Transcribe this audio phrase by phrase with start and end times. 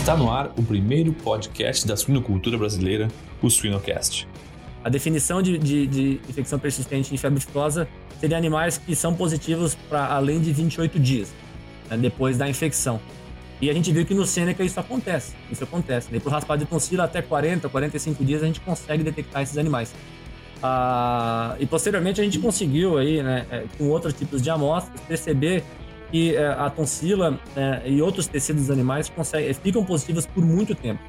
[0.00, 3.08] Está no ar o primeiro podcast da suinocultura brasileira,
[3.42, 4.26] o Suinocast.
[4.82, 7.86] A definição de, de, de infecção persistente em febre aftosa
[8.18, 11.34] seria animais que são positivos para além de 28 dias
[11.90, 12.98] né, depois da infecção.
[13.60, 15.34] E a gente viu que no Seneca isso acontece.
[15.52, 16.10] Isso acontece.
[16.10, 19.94] Daí pro raspado de tonsila até 40, 45 dias a gente consegue detectar esses animais.
[20.62, 25.62] Ah, e posteriormente a gente conseguiu aí, né, é, com outros tipos de amostras, perceber
[26.10, 30.74] que é, a tonsila é, e outros tecidos dos animais conseguem, ficam positivos por muito
[30.74, 31.00] tempo.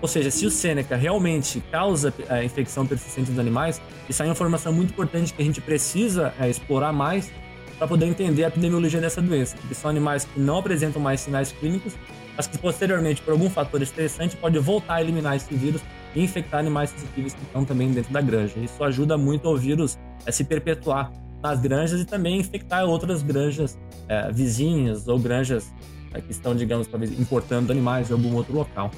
[0.00, 4.26] Ou seja, se o Seneca realmente causa a é, infecção persistente dos animais, isso é
[4.26, 7.32] uma informação muito importante que a gente precisa é, explorar mais
[7.78, 11.52] para poder entender a epidemiologia dessa doença, porque são animais que não apresentam mais sinais
[11.52, 11.94] clínicos,
[12.36, 15.80] mas que posteriormente, por algum fator estressante, pode voltar a eliminar esse vírus
[16.14, 18.58] e infectar animais suscetíveis que estão também dentro da granja.
[18.58, 21.10] Isso ajuda muito ao vírus a se perpetuar
[21.44, 25.70] nas granjas e também infectar outras granjas é, vizinhas ou granjas
[26.14, 28.90] é, que estão, digamos, talvez importando animais de algum outro local.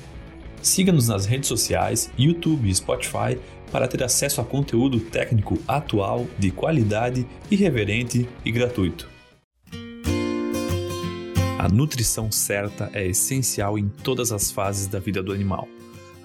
[0.63, 3.37] Siga-nos nas redes sociais, YouTube e Spotify
[3.73, 9.09] para ter acesso a conteúdo técnico atual, de qualidade, irreverente e gratuito.
[11.59, 15.67] A nutrição certa é essencial em todas as fases da vida do animal.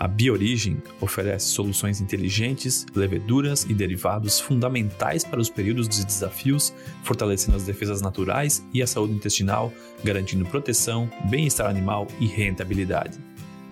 [0.02, 7.56] A Biorigem oferece soluções inteligentes, leveduras e derivados fundamentais para os períodos de desafios, fortalecendo
[7.56, 9.72] as defesas naturais e a saúde intestinal,
[10.04, 13.20] garantindo proteção, bem-estar animal e rentabilidade.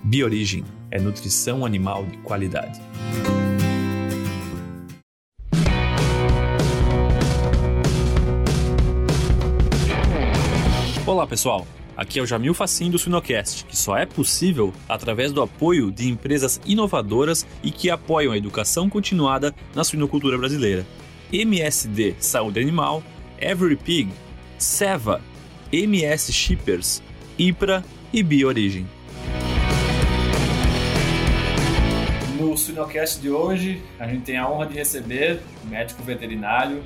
[0.04, 2.80] Biorigem é nutrição animal de qualidade.
[11.08, 11.66] Olá, pessoal.
[12.00, 16.08] Aqui é o Jamil Facim do Suinocast, que só é possível através do apoio de
[16.08, 20.86] empresas inovadoras e que apoiam a educação continuada na suinocultura brasileira.
[21.30, 23.04] MSD Saúde Animal,
[23.38, 24.14] Every Pig,
[24.58, 25.20] Seva,
[25.74, 27.04] MS Shippers,
[27.38, 27.84] IPRA
[28.14, 28.88] e BioOrigem.
[32.40, 36.82] No Suinocast de hoje, a gente tem a honra de receber o médico veterinário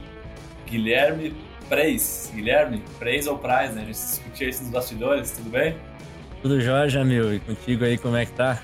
[0.65, 1.35] Guilherme
[1.69, 2.31] Preis.
[2.33, 3.81] Guilherme, Preis ou Praz, né?
[3.81, 5.75] A gente discutiu isso nos bastidores, tudo bem?
[6.41, 7.33] Tudo jóia, meu.
[7.33, 8.61] E contigo aí, como é que tá?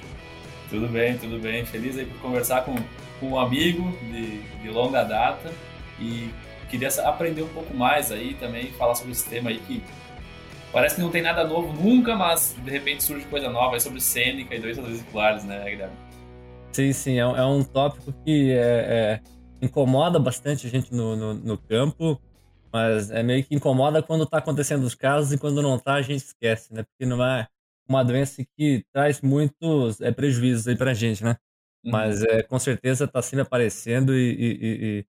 [0.69, 1.65] Tudo bem, tudo bem.
[1.65, 2.75] Feliz aí por conversar com,
[3.19, 5.51] com um amigo de, de longa data
[5.99, 6.29] e
[6.69, 9.83] queria aprender um pouco mais aí também, falar sobre esse tema aí que
[10.71, 13.99] parece que não tem nada novo nunca, mas de repente surge coisa nova aí sobre
[13.99, 15.95] Sêneca e doenças vesiculares, né, Guilherme?
[16.71, 19.19] Sim, sim, é, é um tópico que é, é,
[19.61, 22.21] incomoda bastante a gente no, no, no campo.
[22.71, 26.01] Mas é meio que incomoda quando tá acontecendo os casos e quando não tá a
[26.01, 26.83] gente esquece, né?
[26.83, 27.47] Porque não é
[27.87, 31.35] uma doença que traz muitos é, prejuízos aí pra gente, né?
[31.83, 31.91] Uhum.
[31.91, 35.05] Mas é, com certeza tá sempre aparecendo e, e, e,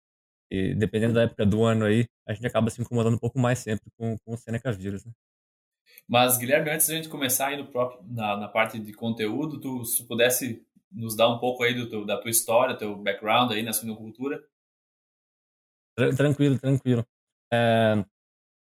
[0.51, 3.59] e, dependendo da época do ano aí, a gente acaba se incomodando um pouco mais
[3.59, 5.13] sempre com, com o Seneca vírus, né?
[6.07, 9.85] Mas, Guilherme, antes da gente começar aí no próprio, na, na parte de conteúdo, tu
[9.85, 13.63] se pudesse nos dar um pouco aí do teu, da tua história, teu background aí
[13.63, 14.43] na suinocultura?
[16.17, 17.05] Tranquilo, tranquilo.
[17.53, 18.05] É,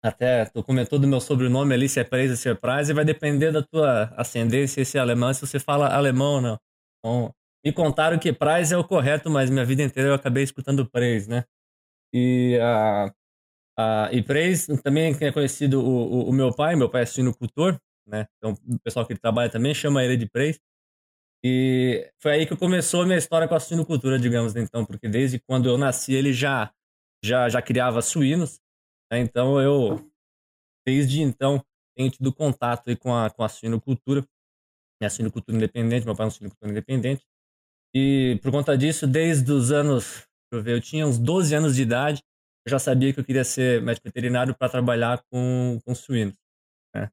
[0.04, 2.54] até tu comentou do meu sobrenome ali, se é Preis ou se é
[2.90, 6.60] e vai depender da tua ascendência, se é alemão, se você fala alemão ou não.
[7.04, 7.32] Bom,
[7.66, 11.28] me contaram que Praz é o correto, mas minha vida inteira eu acabei escutando Preis,
[11.28, 11.46] né?
[12.14, 13.14] E, a,
[13.78, 17.80] a, e Preis também é conhecido o, o, o, meu pai, meu pai é sinocultor,
[18.08, 18.28] né?
[18.38, 20.60] Então o pessoal que ele trabalha também chama ele de Preis.
[21.46, 25.40] E foi aí que começou a minha história com a suinocultura, digamos, então, porque desde
[25.40, 26.72] quando eu nasci ele já
[27.24, 28.60] já já criava suínos?
[29.20, 30.12] Então eu,
[30.86, 31.64] desde então,
[31.96, 34.26] tenho tido contato aí com a, com a suinocultura,
[35.02, 37.24] a suinocultura independente, meu pai é um suinocultor independente.
[37.94, 41.76] E por conta disso, desde os anos, deixa eu ver, eu tinha uns 12 anos
[41.76, 42.24] de idade,
[42.66, 46.36] eu já sabia que eu queria ser médico veterinário para trabalhar com, com suínos.
[46.96, 47.10] Né?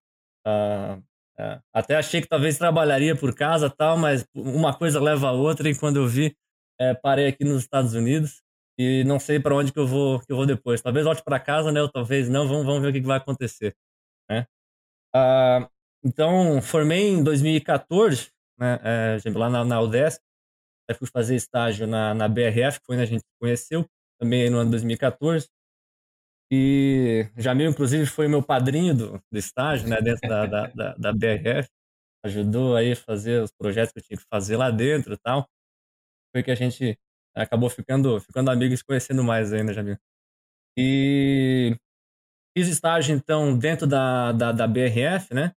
[0.46, 1.00] Ah,
[1.38, 5.68] é, até achei que talvez trabalharia por casa tal, mas uma coisa leva a outra
[5.68, 6.36] e quando eu vi,
[6.78, 8.42] é, parei aqui nos Estados Unidos
[8.78, 10.80] e não sei para onde que eu vou que eu vou depois.
[10.80, 11.82] Talvez volte para casa, né?
[11.82, 12.48] Ou talvez não.
[12.48, 13.76] Vamos, vamos ver o que, que vai acontecer,
[14.30, 14.46] né?
[15.14, 15.68] Ah,
[16.04, 18.78] então formei em 2014, né?
[18.82, 20.22] É, lá na, na UDESC.
[20.90, 23.86] Aí fui fazer estágio na, na BRF, que foi onde a gente conheceu,
[24.18, 25.48] também no ano 2014.
[26.52, 30.00] E Jamil, inclusive, foi meu padrinho do, do estágio, né?
[30.00, 31.68] Dentro da, da, da, da BRF.
[32.24, 35.48] Ajudou aí a fazer os projetos que eu tinha que fazer lá dentro e tal.
[36.34, 36.98] Foi que a gente
[37.42, 39.96] acabou ficando, ficando amigo e se conhecendo mais ainda, viu.
[40.78, 41.76] E
[42.56, 45.52] fiz estágio, então, dentro da, da, da BRF, né?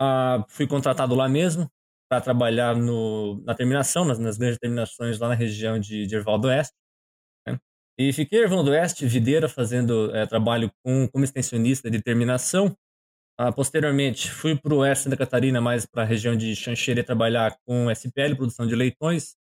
[0.00, 1.70] Ah, fui contratado lá mesmo
[2.08, 6.38] para trabalhar no, na terminação, nas, nas grandes terminações lá na região de, de Erval
[6.38, 6.74] do Oeste.
[7.46, 7.58] Né?
[7.98, 12.76] E fiquei em Erval do Oeste, videira, fazendo é, trabalho com, como extensionista de terminação.
[13.38, 17.56] Ah, posteriormente, fui para o oeste Santa Catarina, mais para a região de Xanxerê, trabalhar
[17.66, 19.34] com SPL, produção de leitões.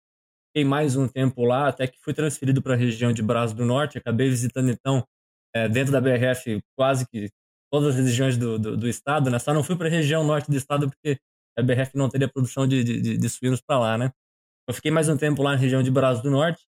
[0.50, 3.64] Fiquei mais um tempo lá, até que fui transferido para a região de Braço do
[3.64, 3.98] Norte.
[3.98, 5.06] Acabei visitando, então,
[5.54, 7.30] é, dentro da BRF, quase que
[7.72, 9.38] todas as regiões do, do, do estado, né?
[9.38, 11.18] Só não fui para a região norte do estado porque
[11.56, 14.12] a BRF não teria produção de, de, de suínos para lá, né?
[14.68, 16.64] Eu fiquei mais um tempo lá na região de Braço do Norte,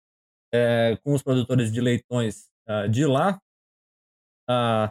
[0.52, 3.40] é, com os produtores de leitões uh, de lá.
[4.50, 4.90] Uh,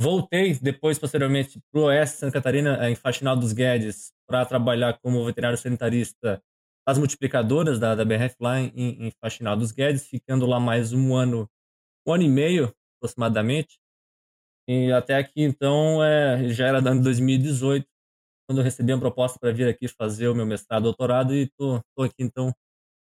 [0.00, 4.96] Voltei depois, posteriormente, para o Oeste Santa Catarina, eh, em Faxinal dos Guedes, para trabalhar
[5.00, 6.40] como veterinário sanitarista
[6.88, 11.14] as multiplicadoras da, da BRF lá em, em Faxinal dos Guedes, ficando lá mais um
[11.14, 11.46] ano,
[12.06, 13.78] um ano e meio aproximadamente.
[14.66, 17.86] E até aqui, então, é, já era de 2018,
[18.48, 21.82] quando eu recebi uma proposta para vir aqui fazer o meu mestrado doutorado e estou
[21.98, 22.54] aqui, então,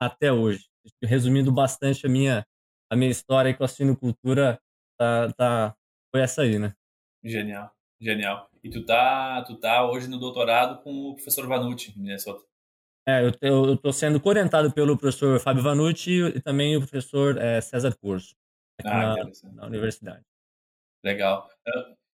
[0.01, 0.69] até hoje.
[1.03, 2.47] Resumindo bastante a minha,
[2.89, 4.61] a minha história com a suinocultura,
[4.97, 5.77] tá, tá
[6.15, 6.73] foi essa aí, né?
[7.25, 8.49] Genial, genial.
[8.63, 12.54] E tu tá, tu tá hoje no doutorado com o professor Vanucci, em Minnesota.
[13.07, 17.95] É, eu, estou sendo orientado pelo professor Fábio Vanucci e também o professor é, César
[17.97, 18.35] Curso,
[18.83, 20.25] ah, na, na, universidade.
[21.05, 21.47] Legal.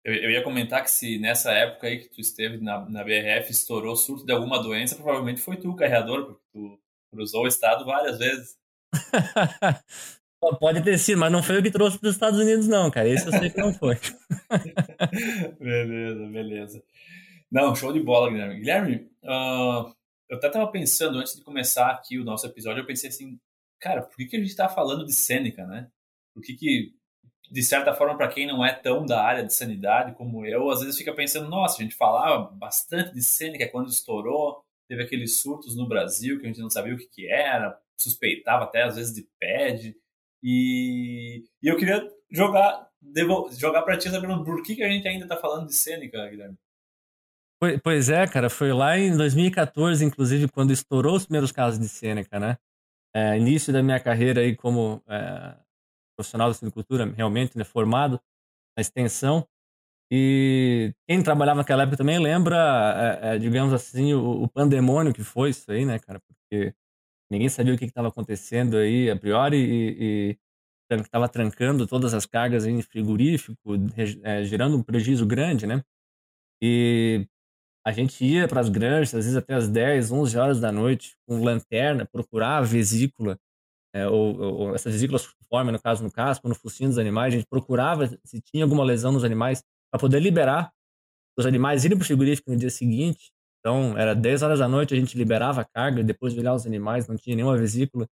[0.04, 3.50] Eu, eu, ia comentar que se nessa época aí que tu esteve na, na BRF
[3.50, 6.80] estourou surto de alguma doença, provavelmente foi tu o carreador, porque tu
[7.10, 8.56] cruzou o estado várias vezes.
[10.60, 13.08] Pode ter sido, mas não foi o que trouxe para os Estados Unidos, não, cara.
[13.08, 13.98] Esse eu sei que não foi.
[15.58, 16.82] beleza, beleza.
[17.50, 18.60] Não, show de bola, Guilherme.
[18.60, 19.92] Guilherme, uh,
[20.28, 23.38] eu até estava pensando, antes de começar aqui o nosso episódio, eu pensei assim,
[23.80, 25.88] cara, por que, que a gente está falando de Sêneca, né?
[26.34, 26.94] Por que, que
[27.50, 30.80] de certa forma, para quem não é tão da área de sanidade como eu, às
[30.80, 35.76] vezes fica pensando, nossa, a gente falava bastante de Sêneca quando estourou, teve aqueles surtos
[35.76, 39.14] no Brasil que a gente não sabia o que, que era, suspeitava até às vezes
[39.14, 39.96] de PED.
[40.42, 42.88] E, e eu queria jogar,
[43.58, 46.58] jogar para ti sabendo por que, que a gente ainda está falando de Sêneca, Guilherme.
[47.82, 52.38] Pois é, cara, foi lá em 2014, inclusive, quando estourou os primeiros casos de Sêneca,
[52.38, 52.58] né?
[53.14, 55.56] É, início da minha carreira aí como é,
[56.16, 58.20] profissional de silvicultura, realmente, né, formado
[58.76, 59.46] na extensão.
[60.10, 65.24] E quem trabalhava naquela época também lembra, é, é digamos assim, o, o, pandemônio que
[65.24, 66.20] foi isso aí, né, cara?
[66.20, 66.74] Porque
[67.30, 70.36] ninguém sabia o que estava acontecendo aí a priori e,
[70.90, 73.58] e estava trancando todas as cargas em frigorífico,
[74.24, 75.82] é, gerando um prejuízo grande, né?
[76.62, 77.26] E
[77.86, 81.16] a gente ia para as granjas, às vezes até as 10, 11 horas da noite,
[81.26, 83.38] com lanterna, procurar a vesícula,
[83.94, 87.36] é, ou, ou, essas vesículas formam, no caso, no casco, no focinho dos animais, a
[87.38, 90.72] gente procurava se tinha alguma lesão nos animais para poder liberar
[91.38, 93.30] os animais irem para o frigorífico no dia seguinte
[93.66, 96.64] então, era 10 horas da noite, a gente liberava a carga, depois de olhar os
[96.64, 98.06] animais, não tinha nenhuma vesícula.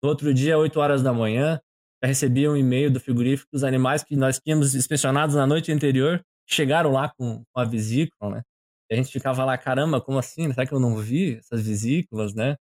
[0.00, 1.60] No outro dia, 8 horas da manhã,
[2.00, 6.24] já recebia um e-mail do frigorífico os animais que nós tínhamos inspecionados na noite anterior
[6.48, 8.42] chegaram lá com, a vesícula, né?
[8.90, 10.50] A gente ficava lá, caramba, como assim?
[10.52, 12.56] Será que eu não vi essas vesículas, né?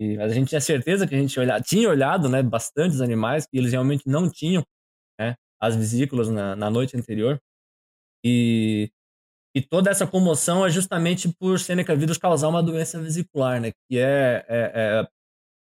[0.00, 3.46] E a gente tinha certeza que a gente olha, tinha olhado, né, bastante os animais,
[3.46, 4.64] que eles realmente não tinham,
[5.20, 7.40] né, as vesículas na, na noite anterior.
[8.24, 8.90] E
[9.54, 13.72] e toda essa comoção é justamente por Seneca vírus causar uma doença vesicular, né?
[13.90, 14.72] Que é, é,
[15.02, 15.08] é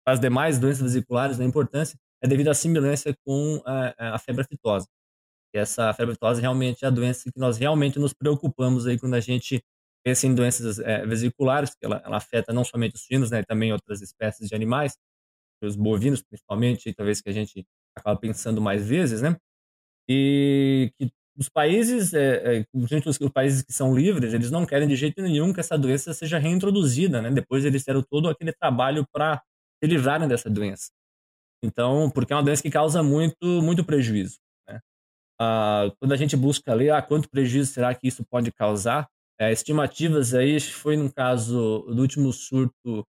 [0.07, 4.87] as demais doenças vesiculares, a importância é devido à semelhança com a, a febre aftosa.
[5.55, 9.15] E essa febre aftosa realmente é a doença que nós realmente nos preocupamos aí quando
[9.15, 9.63] a gente
[10.05, 13.43] pensa em doenças é, vesiculares, que ela, ela, afeta não somente os suínos, né?
[13.43, 14.97] Também outras espécies de animais,
[15.63, 17.67] os bovinos principalmente, talvez que a gente
[17.97, 19.37] acaba pensando mais vezes, né?
[20.09, 24.89] E que os países, é, é, os, os países que são livres, eles não querem
[24.89, 27.31] de jeito nenhum que essa doença seja reintroduzida, né?
[27.31, 29.43] Depois eles fizeram todo aquele trabalho para
[29.83, 30.91] se livrarem dessa doença.
[31.63, 34.39] Então, porque é uma doença que causa muito, muito prejuízo.
[34.69, 34.81] Né?
[35.41, 39.09] Ah, quando a gente busca ler, ah, quanto prejuízo será que isso pode causar?
[39.41, 43.07] É, estimativas aí, foi no caso do último surto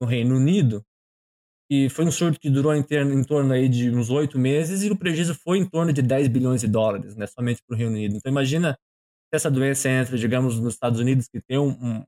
[0.00, 0.82] no Reino Unido,
[1.70, 4.90] e foi um surto que durou em, em torno aí de uns oito meses e
[4.90, 7.92] o prejuízo foi em torno de 10 bilhões de dólares, né, somente para o Reino
[7.92, 8.16] Unido.
[8.16, 12.04] Então imagina se essa doença entra, digamos, nos Estados Unidos, que tem um, um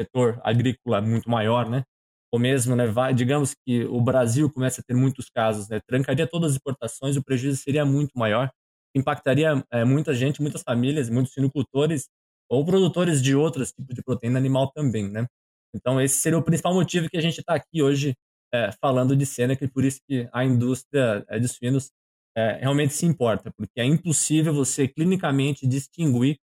[0.00, 1.84] setor agrícola muito maior, né,
[2.32, 6.26] ou mesmo, né, vai, digamos que o Brasil começa a ter muitos casos, né, trancaria
[6.26, 8.50] todas as exportações, o prejuízo seria muito maior,
[8.96, 12.08] impactaria é, muita gente, muitas famílias, muitos sinocultores
[12.54, 15.26] ou produtores de outros tipos de proteína animal também, né.
[15.74, 18.14] Então esse seria o principal motivo que a gente está aqui hoje
[18.52, 21.90] é, falando de Seneca e por isso que a indústria é, de suínos
[22.36, 26.36] é, realmente se importa, porque é impossível você clinicamente distinguir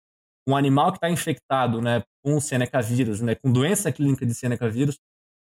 [0.48, 4.68] um animal que está infectado né, com Seneca vírus, né, com doença clínica de Seneca
[4.70, 5.00] vírus,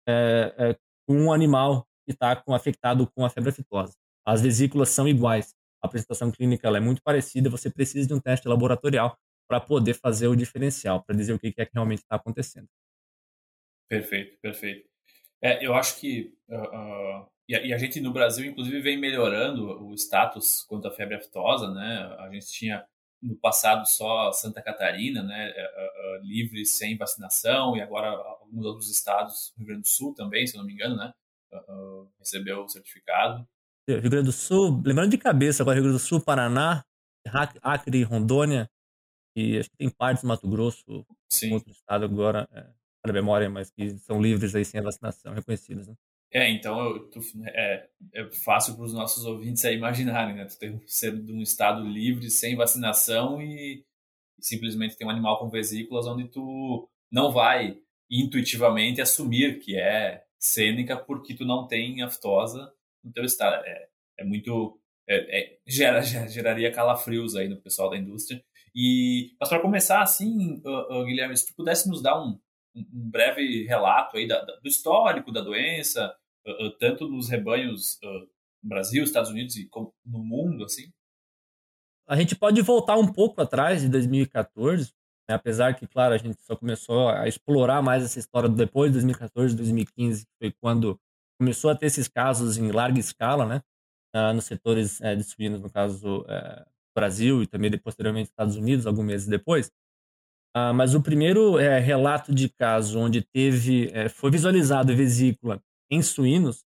[0.08, 3.94] é, é, com um animal que está afetado com a febre aftosa.
[4.26, 8.48] As vesículas são iguais, a apresentação clínica é muito parecida, você precisa de um teste
[8.48, 9.16] laboratorial
[9.48, 12.68] para poder fazer o diferencial, para dizer o que é que realmente está acontecendo.
[13.88, 14.88] Perfeito, perfeito.
[15.42, 18.98] É, eu acho que uh, uh, e, a, e, a, gente no Brasil inclusive vem
[18.98, 22.16] melhorando o status quanto à febre aftosa, né?
[22.18, 22.84] A gente tinha
[23.22, 29.52] no passado só Santa Catarina, né, uh, livre sem vacinação e agora alguns outros estados,
[29.56, 31.12] Rio Grande do Sul também, se eu não me engano, né,
[32.18, 33.46] recebeu o certificado.
[33.88, 36.84] Rio Grande do Sul, lembrando de cabeça agora, Rio Grande do Sul, Paraná,
[37.62, 38.68] Acre, Rondônia,
[39.34, 41.52] e acho que tem partes do Mato Grosso, Sim.
[41.52, 42.66] outro estado agora, é,
[43.06, 45.88] na memória, mas que são livres aí sem a vacinação, reconhecidas.
[45.88, 45.94] Né?
[46.32, 50.44] É, então eu, tu, é, é fácil para os nossos ouvintes aí imaginarem, né?
[50.46, 53.84] Tu tem ser de um estado livre, sem vacinação e,
[54.36, 57.78] e simplesmente tem um animal com vesículas onde tu não vai
[58.10, 62.72] intuitivamente assumir que é cênica porque tu não tem aftosa
[63.02, 63.64] no teu estado.
[63.64, 63.88] É,
[64.18, 64.80] é muito.
[65.08, 68.42] É, é, gera, geraria calafrios aí no pessoal da indústria.
[68.74, 72.38] E, mas para começar, assim, uh, uh, Guilherme, se tu pudesse nos dar um,
[72.74, 76.14] um breve relato aí da, da, do histórico da doença,
[76.46, 79.70] uh, tanto nos rebanhos no Brasil, Estados Unidos e
[80.04, 80.90] no mundo, assim.
[82.06, 84.92] A gente pode voltar um pouco atrás de 2014,
[85.28, 85.36] né?
[85.36, 89.56] apesar que, claro, a gente só começou a explorar mais essa história depois de 2014,
[89.56, 91.00] 2015, que foi quando
[91.38, 93.62] começou a ter esses casos em larga escala, né?
[94.32, 99.04] nos setores é, de suínos, no caso é, Brasil e também posteriormente Estados Unidos, alguns
[99.04, 99.70] meses depois.
[100.56, 105.60] Ah, mas o primeiro é, relato de caso onde teve, é, foi visualizado vesícula
[105.90, 106.64] em suínos,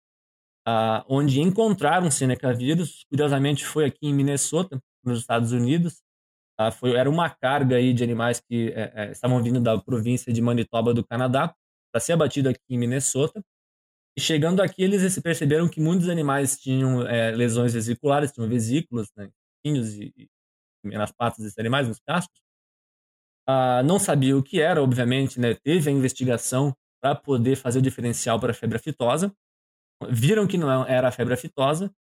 [0.68, 6.02] ah, onde encontraram Seneca vírus, curiosamente foi aqui em Minnesota, nos Estados Unidos.
[6.60, 10.34] Ah, foi, era uma carga aí de animais que é, é estavam vindo da província
[10.34, 11.56] de Manitoba do Canadá
[11.92, 13.42] para ser abatido aqui em Minnesota.
[14.18, 19.30] E chegando aqui, eles perceberam que muitos animais tinham é, lesões vesiculares, tinham vesículas, né,
[19.64, 20.14] e,
[20.86, 22.40] e nas patas desses animais, nos cascos.
[23.48, 25.54] Ah, não sabia o que era, obviamente, né?
[25.56, 29.34] Teve a investigação para poder fazer o diferencial para a febre aftosa.
[30.10, 31.92] Viram que não era a febre aftosa.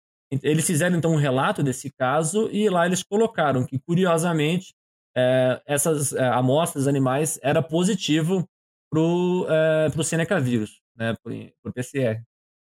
[0.42, 4.74] Eles fizeram então um relato desse caso e lá eles colocaram que, curiosamente,
[5.16, 8.46] é, essas é, amostras animais era positivo
[8.90, 11.32] para o é, Seneca vírus, né, para
[11.70, 12.22] o PCR.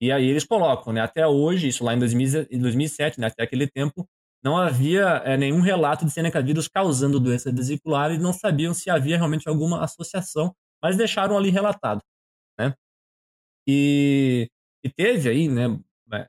[0.02, 4.08] E aí eles colocam, né, até hoje, isso lá em 2007, né, até aquele tempo,
[4.44, 8.90] não havia é, nenhum relato de Seneca vírus causando doença vesicular e não sabiam se
[8.90, 12.02] havia realmente alguma associação, mas deixaram ali relatado,
[12.60, 12.74] né?
[13.68, 14.50] E,
[14.84, 15.80] e teve aí, né,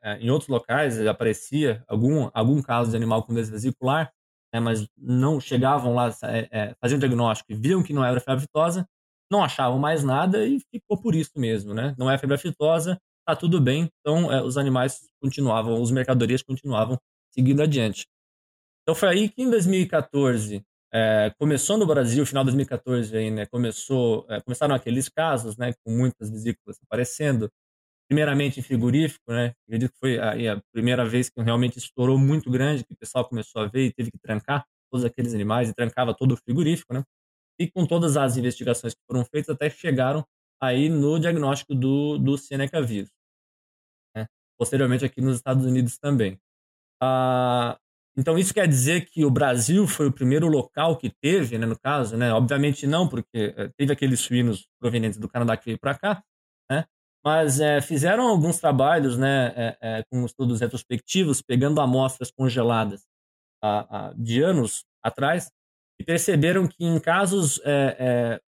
[0.03, 4.13] é, em outros locais aparecia algum, algum caso de animal com doença vesicular,
[4.55, 8.45] né, mas não chegavam lá, é, é, faziam diagnóstico e viam que não era febre
[8.45, 8.87] aftosa,
[9.31, 11.95] não achavam mais nada e ficou por isso mesmo, né?
[11.99, 16.99] Não é febre aftosa, tá tudo bem, então é, os animais continuavam, os mercadorias continuavam
[17.33, 18.07] seguindo adiante.
[18.83, 23.47] Então foi aí que em 2014 é, começou no Brasil, final de 2014 aí, né,
[23.47, 27.51] começou, é, começaram aqueles casos, né, com muitas vesículas aparecendo,
[28.09, 32.51] primeiramente em frigorífico, né, acredito que foi aí a primeira vez que realmente estourou muito
[32.51, 35.75] grande, que o pessoal começou a ver e teve que trancar todos aqueles animais e
[35.75, 37.05] trancava todo o frigorífico, né,
[37.59, 40.27] e com todas as investigações que foram feitas até chegaram
[40.61, 43.11] aí no diagnóstico do, do Seneca vírus.
[44.15, 44.27] Né,
[44.59, 46.39] posteriormente aqui nos Estados Unidos também.
[47.05, 47.77] Ah,
[48.17, 51.77] então isso quer dizer que o Brasil foi o primeiro local que teve, né, no
[51.77, 52.33] caso, né?
[52.33, 56.23] Obviamente não, porque eh, teve aqueles suínos provenientes do Canadá que veio para cá,
[56.71, 56.85] né?
[57.25, 63.05] Mas é, fizeram alguns trabalhos, né, é, é, com estudos retrospectivos, pegando amostras congeladas
[63.63, 65.51] a, a, de anos atrás
[66.01, 67.61] e perceberam que em casos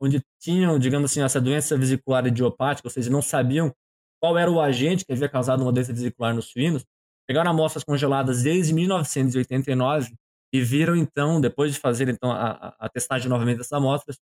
[0.01, 3.73] onde tinham, digamos assim, essa doença vesicular idiopática, ou seja, não sabiam
[4.21, 6.85] qual era o agente que havia causado uma doença vesicular nos suínos,
[7.27, 10.15] pegaram amostras congeladas desde 1989
[10.53, 14.19] e viram então, depois de fazer então a, a testagem novamente dessas amostras,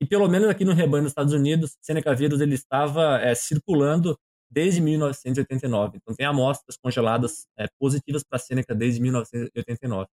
[0.00, 4.18] e pelo menos aqui no rebanho dos Estados Unidos, Seneca vírus ele estava é, circulando
[4.50, 5.96] desde 1989.
[5.96, 10.08] Então tem amostras congeladas é, positivas para Seneca desde 1989.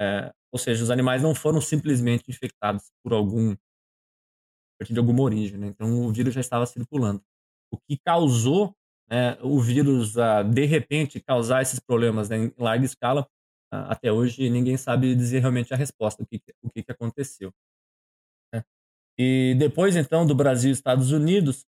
[0.00, 3.56] É, ou seja, os animais não foram simplesmente infectados por algum a
[4.78, 5.66] partir de alguma origem, né?
[5.68, 7.22] Então o vírus já estava circulando.
[7.70, 8.74] O que causou
[9.10, 13.26] né, o vírus a, de repente causar esses problemas né, em larga escala,
[13.70, 17.52] até hoje ninguém sabe dizer realmente a resposta, o que, o que aconteceu.
[18.52, 18.62] Né?
[19.18, 21.64] E depois então do Brasil e Estados Unidos,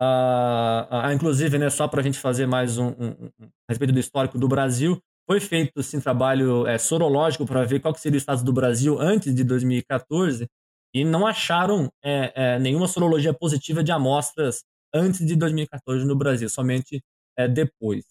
[0.00, 3.92] a, a, inclusive, né, só para a gente fazer mais um, um, um, a respeito
[3.92, 8.16] do histórico do Brasil, foi feito assim, trabalho é, sorológico para ver qual que seria
[8.16, 10.48] o estado do Brasil antes de 2014
[10.94, 16.48] e não acharam é, é, nenhuma sorologia positiva de amostras antes de 2014 no Brasil,
[16.48, 17.02] somente
[17.36, 18.04] é, depois.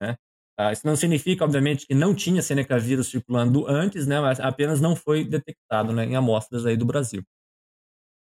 [0.00, 0.16] Né?
[0.56, 0.72] Tá?
[0.72, 4.94] Isso não significa, obviamente, que não tinha Seneca vírus circulando antes, né, mas apenas não
[4.96, 7.24] foi detectado né, em amostras aí do Brasil.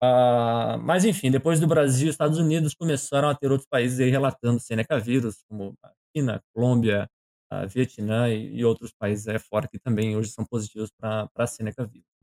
[0.02, 4.60] Uh, mas, enfim, depois do Brasil Estados Unidos, começaram a ter outros países aí relatando
[4.60, 7.08] Seneca vírus, como a China, Colômbia,
[7.50, 11.86] a Vietnã e, e, outros países aí fora que também hoje são positivos para Seneca
[11.86, 12.15] vírus.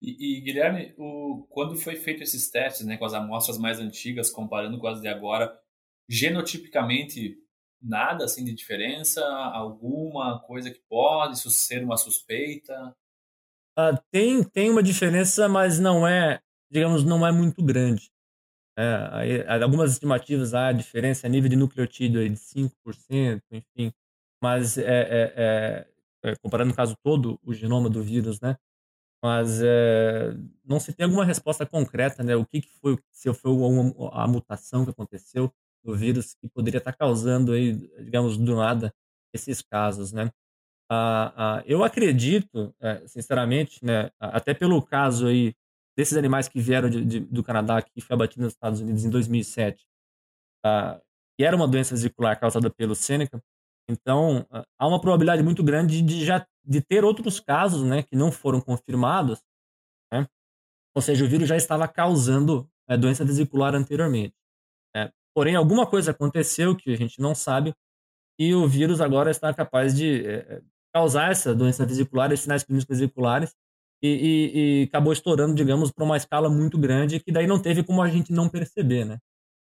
[0.00, 4.30] E, e Guilherme, o, quando foi feito esses testes né, com as amostras mais antigas,
[4.30, 5.58] comparando com as de agora,
[6.08, 7.36] genotipicamente
[7.80, 9.24] nada assim de diferença?
[9.24, 12.94] Alguma coisa que pode ser uma suspeita?
[13.78, 18.10] Uh, tem, tem uma diferença, mas não é, digamos, não é muito grande.
[18.78, 23.90] É, algumas estimativas, há ah, diferença a nível de nucleotídeo aí de 5%, enfim,
[24.42, 25.86] mas é, é, é,
[26.24, 28.54] é, comparando o caso todo, o genoma do vírus, né?
[29.26, 32.36] Mas é, não se tem alguma resposta concreta, né?
[32.36, 33.50] O que, que foi, se foi
[34.12, 35.52] a, a mutação que aconteceu,
[35.82, 38.94] do vírus que poderia estar causando aí, digamos, do nada
[39.34, 40.30] esses casos, né?
[40.88, 45.52] Ah, ah, eu acredito, é, sinceramente, né, até pelo caso aí
[45.96, 49.10] desses animais que vieram de, de, do Canadá, que foi abatido nos Estados Unidos em
[49.10, 49.84] 2007,
[50.64, 51.00] ah,
[51.36, 53.42] que era uma doença vesicular causada pelo Seneca,
[53.90, 58.16] então ah, há uma probabilidade muito grande de já de ter outros casos, né, que
[58.16, 59.42] não foram confirmados,
[60.12, 60.26] né?
[60.94, 64.34] Ou seja, o vírus já estava causando é, doença vesicular anteriormente.
[65.36, 67.74] Porém, alguma coisa aconteceu que a gente não sabe
[68.38, 70.62] e o vírus agora está capaz de é,
[70.94, 73.54] causar essa doença vesicular, esses sinais clínicos vesiculares,
[74.02, 77.82] e, e, e acabou estourando, digamos, para uma escala muito grande, que daí não teve
[77.82, 79.18] como a gente não perceber, né?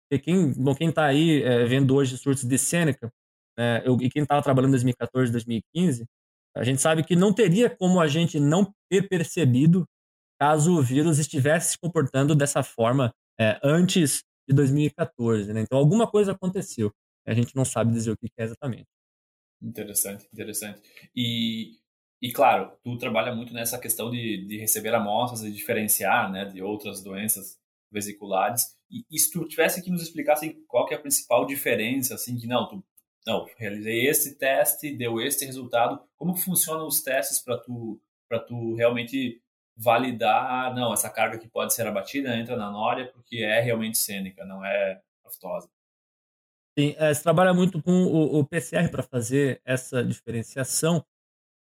[0.08, 3.12] Porque quem, bom, quem está aí é, vendo hoje surtos de Sêneca,
[3.58, 6.06] né, eu, e quem estava trabalhando em 2014, 2015,
[6.56, 9.86] a gente sabe que não teria como a gente não ter percebido
[10.40, 15.62] caso o vírus estivesse se comportando dessa forma é, antes de 2014, né?
[15.62, 16.92] Então alguma coisa aconteceu.
[17.26, 18.88] A gente não sabe dizer o que é exatamente.
[19.62, 20.82] Interessante, interessante.
[21.16, 21.78] E,
[22.22, 26.62] e claro, tu trabalha muito nessa questão de, de receber amostras e diferenciar, né, de
[26.62, 27.58] outras doenças
[27.90, 28.76] vesiculares.
[28.92, 32.16] E, e se tu tivesse que nos explicar assim, qual que é a principal diferença,
[32.16, 32.84] assim, que não, tu
[33.26, 36.02] não, realizei esse teste, deu esse resultado.
[36.18, 39.40] Como funcionam os testes para tu para tu realmente
[39.78, 44.44] validar, não, essa carga que pode ser abatida entra na nória porque é realmente cênica,
[44.44, 45.70] não é aftosa.
[46.78, 51.06] Sim, é, você trabalha muito com o, o PCR para fazer essa diferenciação,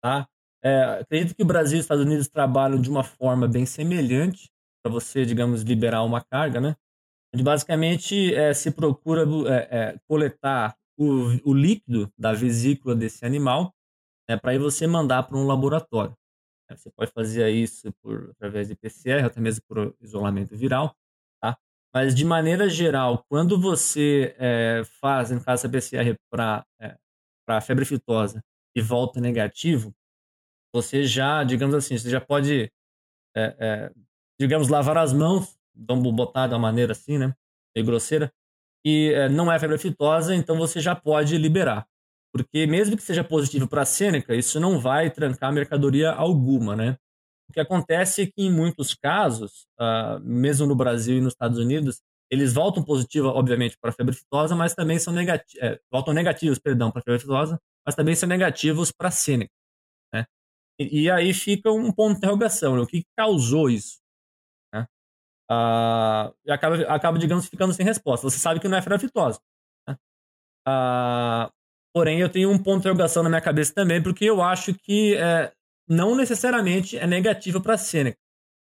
[0.02, 0.28] tá?
[0.62, 4.50] É, acredito que o Brasil e os Estados Unidos trabalham de uma forma bem semelhante
[4.82, 6.74] para você, digamos, liberar uma carga, né?
[7.32, 9.24] Basicamente é, se procura
[9.70, 13.74] é, coletar o, o líquido da vesícula desse animal
[14.28, 16.16] né, para você mandar para um laboratório.
[16.68, 20.94] Né, você pode fazer isso por, através de PCR, até mesmo por isolamento viral,
[21.40, 21.56] tá?
[21.94, 27.85] Mas, de maneira geral, quando você é, faz, no caso, a PCR para é, febre
[27.85, 28.42] fitosa
[28.74, 29.94] e volta negativo,
[30.74, 32.70] você já, digamos assim, você já pode,
[33.35, 33.92] é, é,
[34.38, 37.35] digamos, lavar as mãos, vamos botar de uma maneira assim, né?
[37.74, 38.32] Meio grosseira,
[38.87, 41.85] e é, não é febre fitosa, então você já pode liberar.
[42.33, 46.96] Porque mesmo que seja positivo para a Sêneca, isso não vai trancar mercadoria alguma, né?
[47.51, 51.59] O que acontece é que em muitos casos, uh, mesmo no Brasil e nos Estados
[51.59, 56.14] Unidos, eles voltam positivo, obviamente, para a febre fitosa, mas também são negativos, é, voltam
[56.14, 59.53] negativos, perdão, para a febre fitosa, mas também são negativos para a Sêneca,
[60.14, 60.27] né?
[60.79, 62.83] E, e, aí fica um ponto de interrogação, né?
[62.83, 63.99] o que causou isso?
[65.50, 68.28] Uh, e acaba, acaba, digamos, ficando sem resposta.
[68.28, 69.40] Você sabe que não é febre fitosa.
[69.88, 69.96] Né?
[70.68, 71.56] Uh,
[71.96, 75.14] Porém, eu tenho um ponto de interrogação na minha cabeça também, porque eu acho que
[75.14, 75.50] é,
[75.88, 78.18] não necessariamente é negativo para a Seneca.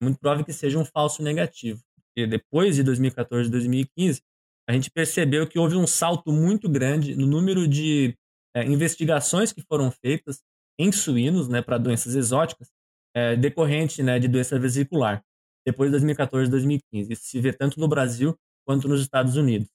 [0.02, 1.78] Muito provável que seja um falso negativo.
[1.94, 4.22] Porque depois de 2014 e 2015,
[4.66, 8.16] a gente percebeu que houve um salto muito grande no número de
[8.56, 10.40] é, investigações que foram feitas
[10.78, 12.70] em suínos né, para doenças exóticas,
[13.14, 15.22] é, decorrente né, de doença vesicular,
[15.66, 17.12] depois de 2014 e 2015.
[17.12, 19.68] Isso se vê tanto no Brasil quanto nos Estados Unidos.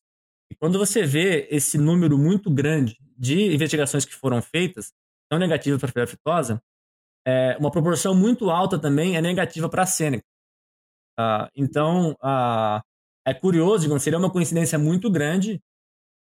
[0.52, 4.94] E quando você vê esse número muito grande de investigações que foram feitas,
[5.32, 6.62] são negativas para a febre aftosa,
[7.26, 10.26] é, uma proporção muito alta também é negativa para a Sêneca.
[11.18, 12.84] Ah, então, ah,
[13.26, 15.62] é curioso, digamos, seria uma coincidência muito grande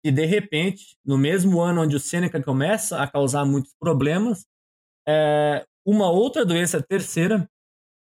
[0.05, 4.45] que, de repente, no mesmo ano onde o Sêneca começa a causar muitos problemas,
[5.09, 7.49] é, uma outra doença terceira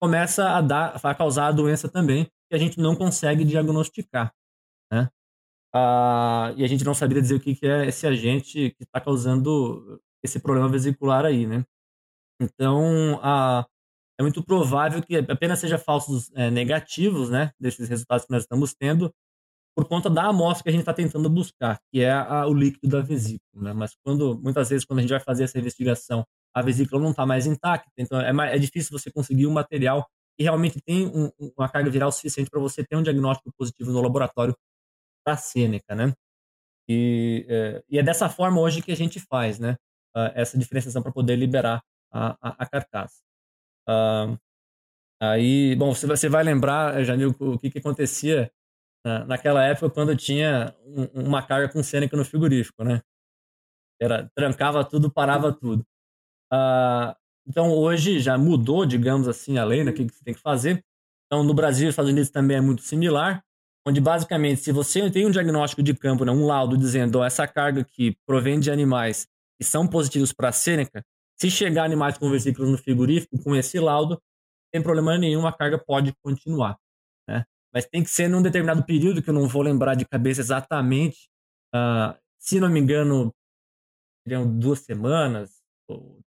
[0.03, 4.35] começa a, dar, a causar a doença também, que a gente não consegue diagnosticar.
[4.93, 5.09] Né?
[5.73, 9.01] Ah, e a gente não saberia dizer o que, que é esse agente que está
[9.01, 11.65] causando esse problema vesicular aí, né?
[12.41, 13.65] Então, ah,
[14.19, 18.75] é muito provável que apenas seja falsos é, negativos, né, desses resultados que nós estamos
[18.75, 19.13] tendo,
[19.77, 22.89] por conta da amostra que a gente está tentando buscar, que é a, o líquido
[22.89, 23.41] da vesícula.
[23.55, 23.73] Né?
[23.73, 27.25] Mas quando muitas vezes quando a gente vai fazer essa investigação, a vesícula não está
[27.27, 31.31] mais intacta, então é, mais, é difícil você conseguir um material que realmente tem um,
[31.57, 34.57] uma carga viral suficiente para você ter um diagnóstico positivo no laboratório
[35.25, 36.13] para a Sêneca, né?
[36.89, 39.77] E é, e é, dessa forma hoje que a gente faz, né?
[40.15, 43.23] Uh, essa diferenciação para poder liberar a, a, a carcaça.
[43.89, 44.39] Uh,
[45.21, 48.53] aí, bom, você, você vai lembrar, Janil, o que, que acontecia
[49.05, 53.01] na, naquela época quando tinha um, uma carga com Sêneca no frigorífico, né?
[54.01, 55.85] Era, trancava tudo, parava tudo.
[56.53, 57.15] Uh,
[57.47, 59.91] então, hoje já mudou, digamos assim, a lei, né?
[59.91, 60.85] O que você tem que fazer.
[61.27, 63.43] Então, no Brasil e nos Estados Unidos também é muito similar
[63.87, 67.47] onde basicamente, se você tem um diagnóstico de campo, né, um laudo dizendo oh, essa
[67.47, 69.27] carga que provém de animais
[69.59, 71.05] que são positivos para a Sêneca,
[71.39, 74.21] se chegar animais com vesículos no frigorífico, com esse laudo,
[74.75, 76.77] sem problema nenhum, a carga pode continuar.
[77.29, 77.45] Né?
[77.73, 81.29] Mas tem que ser num determinado período, que eu não vou lembrar de cabeça exatamente,
[81.75, 83.33] uh, se não me engano,
[84.25, 85.62] seriam duas semanas,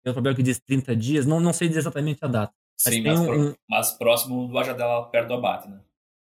[0.02, 2.52] tem um problema que diz 30 dias, não, não sei dizer exatamente a data.
[2.84, 5.80] Mas Sim, mas, um, mas próximo do ajadela perto do abate, né?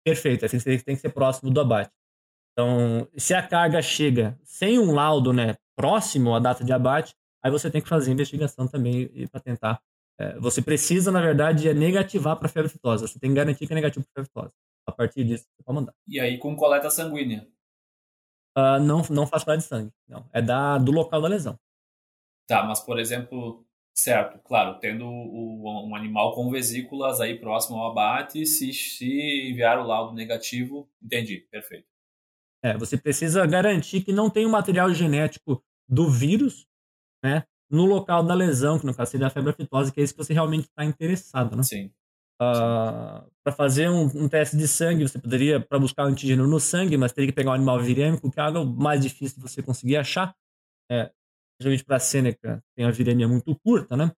[0.05, 1.91] Perfeito, assim, tem que ser próximo do abate.
[2.51, 7.51] Então, se a carga chega sem um laudo né, próximo à data de abate, aí
[7.51, 9.81] você tem que fazer investigação também para tentar.
[10.19, 13.07] É, você precisa, na verdade, é negativar para febre aftosa.
[13.07, 14.53] Você tem que garantir que é negativo para febre aftosa.
[14.85, 15.93] A partir disso, você pode mandar.
[16.07, 17.47] E aí com coleta sanguínea?
[18.55, 19.91] Uh, não, não faz coleta de sangue.
[20.07, 20.29] Não.
[20.31, 21.57] É da, do local da lesão.
[22.47, 27.91] Tá, mas por exemplo, Certo, claro, tendo o, um animal com vesículas aí próximo ao
[27.91, 31.85] abate, se, se enviar o laudo negativo, entendi, perfeito.
[32.63, 36.65] É, você precisa garantir que não tem o material genético do vírus,
[37.23, 40.13] né, no local da lesão, que no caso seria a febre aftosa, que é isso
[40.13, 41.61] que você realmente está interessado, né?
[41.61, 41.85] Sim.
[42.41, 46.47] Uh, ah, para fazer um, um, teste de sangue, você poderia, para buscar o antígeno
[46.47, 49.43] no sangue, mas teria que pegar um animal virêmico, que é algo mais difícil de
[49.47, 50.35] você conseguir achar.
[50.91, 51.11] É,
[51.63, 54.11] geralmente para a Sêneca tem a viremia muito curta, né?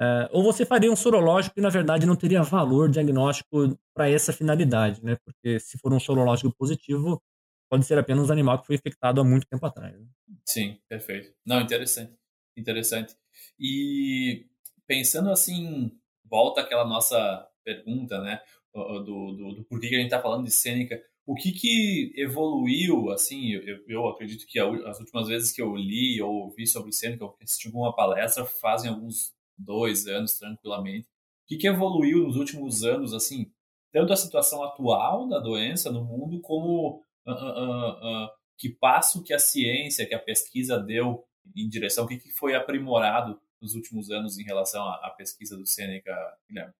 [0.00, 4.32] É, ou você faria um sorológico que, na verdade, não teria valor diagnóstico para essa
[4.32, 5.16] finalidade, né?
[5.24, 7.22] Porque se for um sorológico positivo,
[7.70, 9.96] pode ser apenas um animal que foi infectado há muito tempo atrás.
[9.96, 10.06] Né?
[10.44, 11.32] Sim, perfeito.
[11.46, 12.14] Não, interessante.
[12.56, 13.14] Interessante.
[13.58, 14.46] E
[14.86, 15.92] pensando assim,
[16.24, 18.40] volta aquela nossa pergunta, né?
[18.74, 21.00] Do, do, do porquê que a gente está falando de Sêneca.
[21.24, 26.20] O que, que evoluiu, assim, eu, eu acredito que as últimas vezes que eu li
[26.20, 31.06] ou ouvi sobre Sêneca, eu assisti alguma palestra, fazem alguns dois anos, tranquilamente.
[31.06, 33.52] O que, que evoluiu nos últimos anos, assim,
[33.92, 39.32] tanto a situação atual da doença no mundo, como uh, uh, uh, que passo que
[39.32, 44.10] a ciência, que a pesquisa deu em direção, o que, que foi aprimorado nos últimos
[44.10, 46.12] anos em relação à, à pesquisa do Sêneca,
[46.48, 46.74] Guilherme?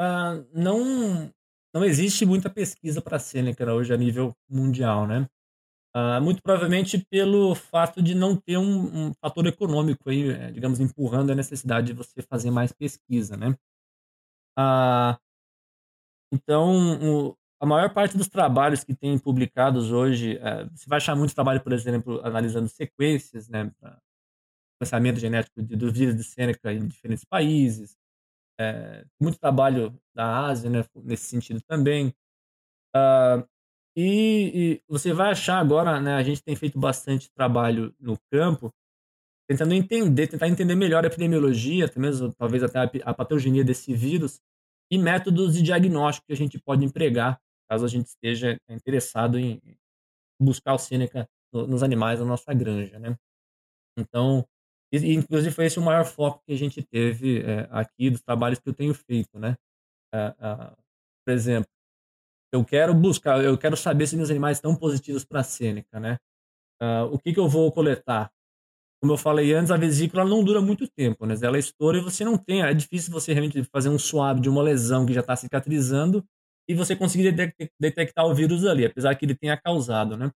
[0.00, 1.32] Uh, não
[1.72, 5.28] não existe muita pesquisa para Seneca hoje a nível mundial, né?
[5.94, 10.78] Uh, muito provavelmente pelo fato de não ter um, um fator econômico aí, é, digamos,
[10.78, 13.56] empurrando a necessidade de você fazer mais pesquisa, né?
[14.56, 15.18] Uh,
[16.32, 21.16] então, o, a maior parte dos trabalhos que tem publicados hoje, uh, você vai achar
[21.16, 23.72] muito trabalho, por exemplo, analisando sequências, né,
[24.80, 27.96] pensamento genético de, dos vírus de Seneca em diferentes países,
[28.60, 32.14] é, muito trabalho da Ásia né, nesse sentido também.
[32.94, 33.48] Uh,
[33.96, 38.70] e, e, você vai achar agora, né, a gente tem feito bastante trabalho no campo,
[39.48, 43.94] tentando entender, tentar entender melhor a epidemiologia, até mesmo, talvez até a, a patogenia desse
[43.94, 44.40] vírus,
[44.90, 49.60] e métodos de diagnóstico que a gente pode empregar, caso a gente esteja interessado em
[50.40, 53.16] buscar o Sêneca nos animais da nossa granja, né?
[53.96, 54.46] Então,
[54.92, 58.58] e, inclusive, foi esse o maior foco que a gente teve é, aqui dos trabalhos
[58.58, 59.56] que eu tenho feito, né?
[60.14, 60.34] É,
[61.24, 61.70] por exemplo,
[62.52, 66.18] eu quero buscar, eu quero saber se meus animais estão positivos para a Sêneca, né?
[66.82, 68.30] Uh, o que, que eu vou coletar?
[69.02, 71.34] Como eu falei antes, a vesícula não dura muito tempo, né?
[71.42, 72.62] Ela estoura e você não tem.
[72.62, 76.24] É difícil você realmente fazer um suave de uma lesão que já está cicatrizando
[76.68, 77.32] e você conseguir
[77.80, 80.30] detectar o vírus ali, apesar que ele tenha causado, né?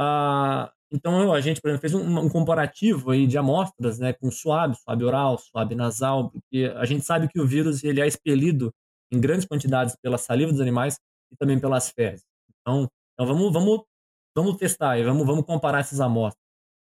[0.00, 4.30] Uh, então, a gente, por exemplo, fez um, um, comparativo aí de amostras, né, com
[4.30, 8.72] suave, suave oral, suave nasal, porque a gente sabe que o vírus ele é expelido
[9.10, 10.98] em grandes quantidades pela saliva dos animais
[11.32, 12.24] e também pelas fezes.
[12.60, 13.84] Então, então vamos, vamos,
[14.34, 16.42] vamos testar e vamos, vamos comparar essas amostras.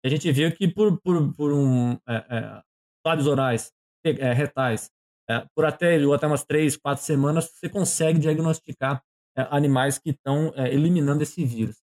[0.04, 2.62] A gente viu que por, por, por um, é, é,
[3.06, 3.72] suaves orais,
[4.04, 4.90] é, retais,
[5.30, 9.02] é, por até, ou até umas três, quatro semanas, você consegue diagnosticar
[9.38, 11.78] é, animais que estão é, eliminando esse vírus.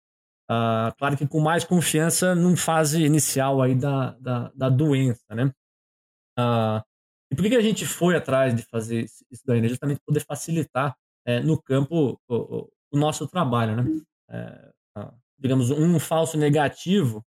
[0.51, 5.53] Uh, claro que com mais confiança numa fase inicial aí da, da, da doença, né?
[6.39, 6.83] Uh,
[7.31, 9.61] e por que, a gente foi atrás de fazer isso daí?
[9.61, 9.69] Né?
[9.69, 13.85] Justamente poder facilitar é, no campo o, o, nosso trabalho, né?
[14.31, 14.73] é,
[15.39, 17.25] digamos, um falso negativo,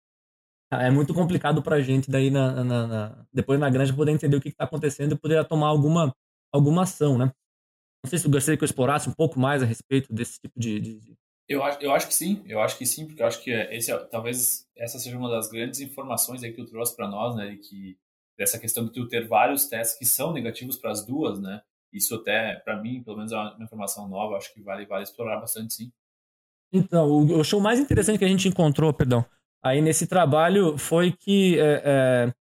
[0.71, 4.35] é muito complicado para a gente daí na, na, na, depois na granja poder entender
[4.35, 6.13] o que está acontecendo e poder tomar alguma,
[6.51, 7.31] alguma ação, né?
[8.03, 10.59] Não sei se eu gostaria que eu explorasse um pouco mais a respeito desse tipo
[10.59, 11.17] de, de...
[11.47, 13.91] Eu, acho, eu acho que sim, eu acho que sim, porque eu acho que esse,
[13.91, 17.49] é, talvez essa seja uma das grandes informações aí que tu trouxe para nós, né,
[17.51, 17.97] de que
[18.37, 21.61] dessa questão de tu ter vários testes que são negativos para as duas, né?
[21.91, 25.39] Isso até, para mim, pelo menos é uma informação nova, acho que vale, vale explorar
[25.39, 25.91] bastante sim.
[26.71, 29.25] Então, o, o show mais interessante que a gente encontrou, perdão,
[29.63, 32.33] aí nesse trabalho foi que é,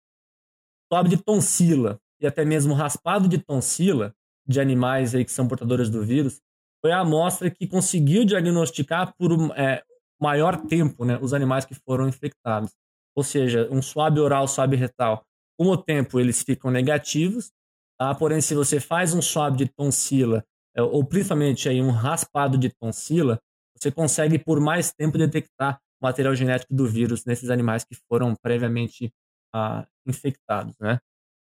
[0.93, 4.15] é, de tonsila e até mesmo raspado de tonsila
[4.47, 6.41] de animais aí que são portadores do vírus
[6.81, 9.83] foi a amostra que conseguiu diagnosticar por é,
[10.21, 12.73] maior tempo né, os animais que foram infectados.
[13.15, 15.25] Ou seja, um swab oral, swab retal,
[15.59, 17.51] com o tempo eles ficam negativos,
[17.99, 18.15] tá?
[18.15, 20.45] porém se você faz um swab de tonsila,
[20.77, 23.41] é, ou principalmente aí um raspado de tonsila,
[23.75, 28.35] você consegue por mais tempo detectar o material genético do vírus nesses animais que foram
[28.35, 29.13] previamente
[29.55, 30.99] ah, infectados, né?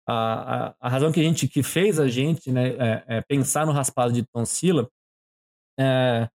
[0.08, 3.66] A, a, a, razão que a gente que fez a gente né, é, é pensar
[3.66, 4.90] no raspado de tonsila
[5.80, 6.30] é,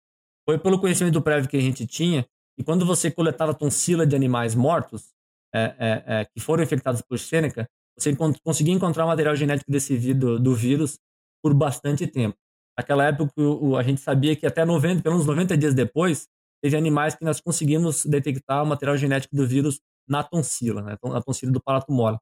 [0.45, 2.25] foi pelo conhecimento prévio que a gente tinha
[2.57, 5.13] e quando você coletava tonsila de animais mortos
[5.53, 10.97] é, que foram infectados por Seneca, você conseguia encontrar material genético desse do, do vírus
[11.43, 12.37] por bastante tempo.
[12.77, 13.33] Naquela época,
[13.77, 16.27] a gente sabia que até 90, pelo menos 90 dias depois,
[16.63, 20.97] teve animais que nós conseguimos detectar o material genético do vírus na tonsila, né?
[21.03, 22.17] na tonsila do palato mole.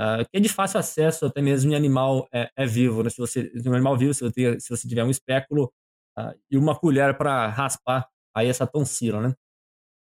[0.00, 3.02] Uh, que é de fácil acesso até mesmo em animal é, é vivo.
[3.02, 3.10] Né?
[3.10, 5.70] Se você um animal vivo, se você, se você tiver um espéculo
[6.18, 9.34] uh, e uma colher para raspar aí essa tonsila, né?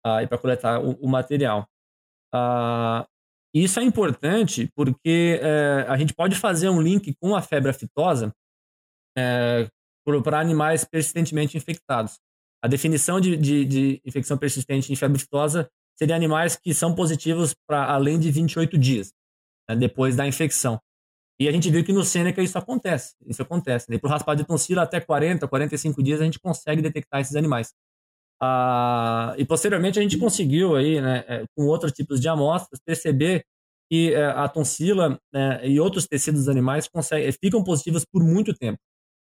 [0.06, 1.66] Uh, e para coletar o, o material.
[3.54, 8.32] isso é importante porque é, a gente pode fazer um link com a febre aftosa
[9.18, 9.68] é,
[10.22, 12.18] para animais persistentemente infectados.
[12.62, 17.54] A definição de, de, de, infecção persistente em febre aftosa seria animais que são positivos
[17.66, 19.12] para além de 28 dias
[19.68, 20.80] né, depois da infecção.
[21.40, 23.14] E a gente viu que no Sêneca isso acontece.
[23.26, 23.90] Isso acontece.
[23.90, 23.96] Né?
[23.96, 27.72] Para o raspado de tonsila, até 40, 45 dias, a gente consegue detectar esses animais.
[28.42, 33.44] Ah, e posteriormente a gente conseguiu aí, né, é, com outros tipos de amostras, perceber
[33.90, 38.54] que é, a tonsila né, e outros tecidos dos animais conseguem, ficam positivos por muito
[38.54, 38.78] tempo.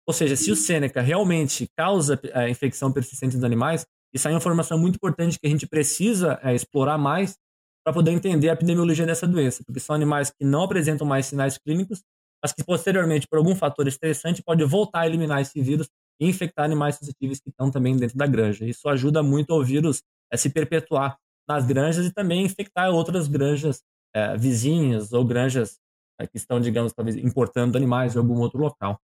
[0.08, 4.32] Ou seja, se o Sêneca realmente causa a é, infecção persistente dos animais, isso é
[4.32, 7.38] uma informação muito importante que a gente precisa é, explorar mais
[7.84, 11.58] para poder entender a epidemiologia dessa doença, porque são animais que não apresentam mais sinais
[11.58, 12.04] clínicos,
[12.44, 15.90] mas que posteriormente, por algum fator estressante, pode voltar a eliminar esse vírus
[16.20, 18.66] e infectar animais suscetíveis que estão também dentro da granja.
[18.66, 21.18] Isso ajuda muito ao vírus a se perpetuar
[21.48, 23.82] nas granjas e também infectar outras granjas
[24.14, 25.80] é, vizinhas ou granjas
[26.20, 29.00] é, que estão, digamos, talvez importando animais de algum outro local.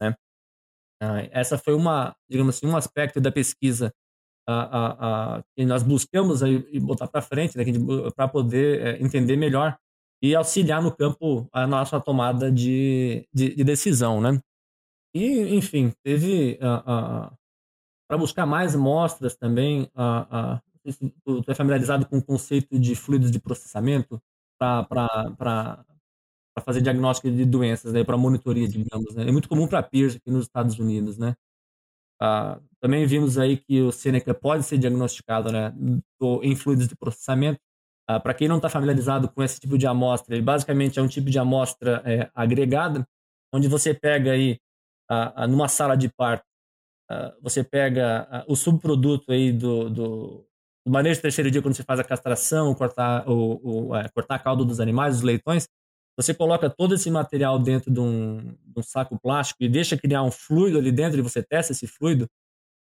[0.00, 0.14] Né?
[1.00, 3.92] Ah, essa foi uma, digamos assim, um aspecto da pesquisa
[4.46, 7.64] a, a, a, que nós buscamos e botar para frente, né,
[8.14, 9.76] para poder é, entender melhor
[10.22, 14.40] e auxiliar no campo a nossa tomada de, de, de decisão, né?
[15.14, 16.58] E, enfim, teve
[18.08, 20.60] para buscar mais amostras também, a,
[21.24, 24.20] tu, tu é familiarizado com o conceito de fluidos de processamento
[24.58, 25.84] para
[26.64, 29.14] fazer diagnóstico de doenças, né, para monitoria, digamos.
[29.14, 29.28] Né?
[29.28, 31.34] É muito comum para PIRS aqui nos Estados Unidos, né?
[32.20, 35.72] Ah, também vimos aí que o Seneca pode ser diagnosticado né,
[36.42, 37.60] em fluidos de processamento.
[38.08, 41.08] Ah, Para quem não está familiarizado com esse tipo de amostra, ele basicamente é um
[41.08, 43.06] tipo de amostra é, agregada,
[43.52, 44.58] onde você pega aí,
[45.10, 46.44] ah, numa sala de parto,
[47.40, 50.46] você pega o subproduto aí do, do,
[50.84, 54.36] do manejo do terceiro dia, quando você faz a castração, cortar, o, o é, cortar
[54.36, 55.68] a cauda dos animais, os leitões,
[56.16, 60.22] você coloca todo esse material dentro de um, de um, saco plástico e deixa criar
[60.22, 62.26] um fluido ali dentro e você testa esse fluido,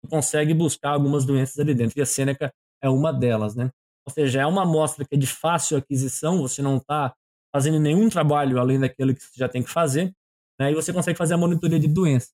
[0.10, 1.98] consegue buscar algumas doenças ali dentro.
[1.98, 3.72] E a Seneca é uma delas, né?
[4.06, 7.14] Ou seja, é uma amostra que é de fácil aquisição, você não está
[7.54, 10.12] fazendo nenhum trabalho além daquele que você já tem que fazer,
[10.60, 10.72] né?
[10.72, 12.32] e você consegue fazer a monitoria de doenças.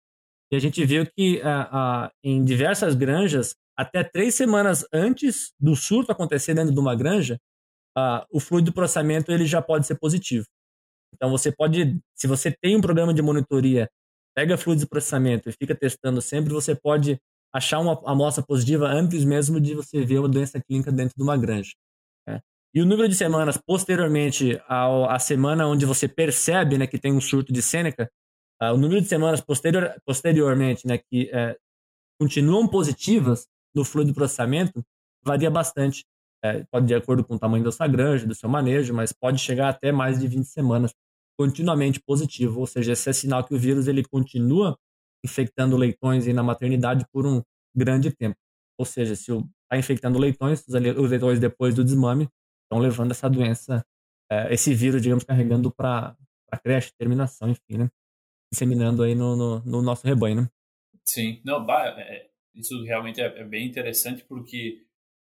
[0.51, 1.41] E a gente viu que
[2.23, 7.37] em diversas granjas, até três semanas antes do surto acontecer dentro de uma granja,
[8.31, 10.45] o fluido de processamento ele já pode ser positivo.
[11.13, 13.89] Então você pode, se você tem um programa de monitoria,
[14.35, 17.19] pega fluidos de processamento e fica testando sempre, você pode
[17.53, 21.35] achar uma amostra positiva antes mesmo de você ver uma doença clínica dentro de uma
[21.35, 21.71] granja.
[22.27, 22.39] Né?
[22.73, 27.11] E o número de semanas posteriormente ao, à semana onde você percebe né, que tem
[27.11, 28.11] um surto de Sêneca,
[28.61, 31.55] uh, o número de semanas posterior, posteriormente né, que uh,
[32.19, 34.83] continuam positivas no fluido de processamento
[35.23, 36.05] varia bastante
[36.43, 39.39] é, pode de acordo com o tamanho da sua granja, do seu manejo, mas pode
[39.39, 40.93] chegar até mais de 20 semanas
[41.37, 44.77] continuamente positivo, ou seja, esse é sinal que o vírus ele continua
[45.23, 47.43] infectando leitões na maternidade por um
[47.75, 48.37] grande tempo.
[48.77, 52.27] Ou seja, se está infectando leitões, os leitões depois do desmame
[52.63, 53.85] estão levando essa doença,
[54.31, 56.15] é, esse vírus, digamos, carregando para
[56.51, 57.89] a creche, terminação, enfim, né?
[58.51, 60.49] Disseminando aí no, no, no nosso rebanho, né?
[61.05, 64.85] Sim, não, bah, é, isso realmente é, é, bem interessante porque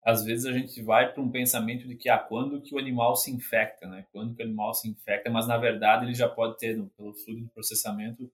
[0.04, 3.16] às vezes a gente vai para um pensamento de que ah, quando que o animal
[3.16, 4.06] se infecta, né?
[4.12, 7.14] Quando que o animal se infecta, mas na verdade ele já pode ter, no, pelo
[7.14, 8.32] fluido de processamento,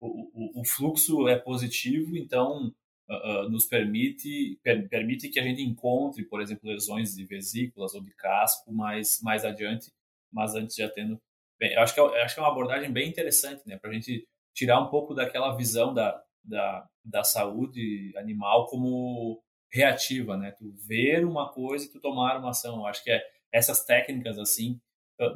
[0.00, 2.72] o, o, o fluxo é positivo, então
[3.08, 7.94] uh, uh, nos permite per, permite que a gente encontre, por exemplo, lesões de vesículas
[7.94, 9.92] ou de casco mais mais adiante,
[10.32, 11.20] mas antes já tendo.
[11.58, 13.76] Bem, eu acho que é, acho que é uma abordagem bem interessante, né?
[13.76, 20.36] Para a gente tirar um pouco daquela visão da, da, da saúde animal como reativa,
[20.36, 20.50] né?
[20.52, 22.78] Tu ver uma coisa e tu tomar uma ação.
[22.78, 24.80] Eu acho que é, essas técnicas assim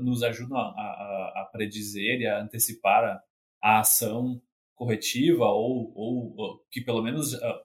[0.01, 3.23] nos ajudam a, a, a predizer e a antecipar a,
[3.62, 4.40] a ação
[4.75, 7.61] corretiva ou, ou, ou, que pelo menos uh,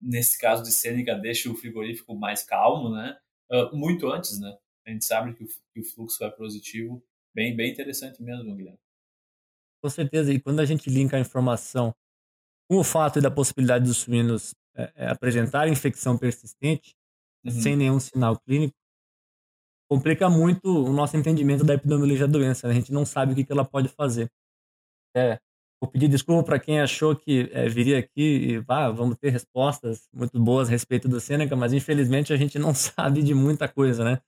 [0.00, 3.16] nesse caso de Sêneca deixa o frigorífico mais calmo, né?
[3.50, 4.56] Uh, muito antes, né?
[4.86, 7.02] A gente sabe que o, que o fluxo é positivo,
[7.34, 8.80] bem bem interessante mesmo, Guilherme.
[9.82, 10.32] Com certeza.
[10.32, 11.94] E quando a gente linka a informação
[12.68, 16.94] com o fato da possibilidade dos suínos é, é, apresentar infecção persistente
[17.44, 17.50] uhum.
[17.50, 18.74] sem nenhum sinal clínico,
[19.90, 22.68] complica muito o nosso entendimento da epidemiologia da doença.
[22.68, 22.74] Né?
[22.74, 24.30] A gente não sabe o que, que ela pode fazer.
[25.16, 25.40] É,
[25.82, 30.06] Vou pedir desculpa para quem achou que é, viria aqui e ah, vamos ter respostas
[30.12, 34.04] muito boas a respeito do Sêneca, mas infelizmente a gente não sabe de muita coisa,
[34.04, 34.20] né?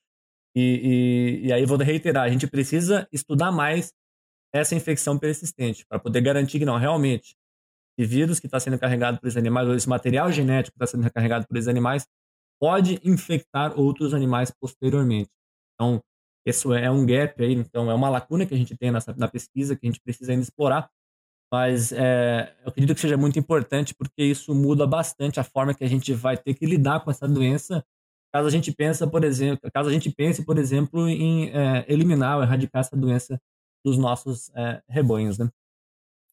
[0.57, 3.93] E, e, e aí vou reiterar, a gente precisa estudar mais
[4.53, 7.37] essa infecção persistente para poder garantir que não, realmente,
[7.99, 10.97] esse vírus que está sendo carregado por esses animais, ou esse material genético que está
[10.97, 12.07] sendo carregado por esses animais,
[12.61, 15.31] pode infectar outros animais posteriormente.
[15.75, 16.01] Então,
[16.47, 19.29] isso é um gap aí, então é uma lacuna que a gente tem nessa, na
[19.29, 20.91] pesquisa que a gente precisa ainda explorar
[21.53, 25.85] mas é, eu acredito que seja muito importante porque isso muda bastante a forma que
[25.85, 27.85] a gente vai ter que lidar com essa doença.
[28.33, 32.39] Caso a gente pense, por exemplo, caso a gente pense, por exemplo, em é, eliminar
[32.39, 33.39] ou erradicar essa doença
[33.85, 35.51] dos nossos é, rebanhos, né?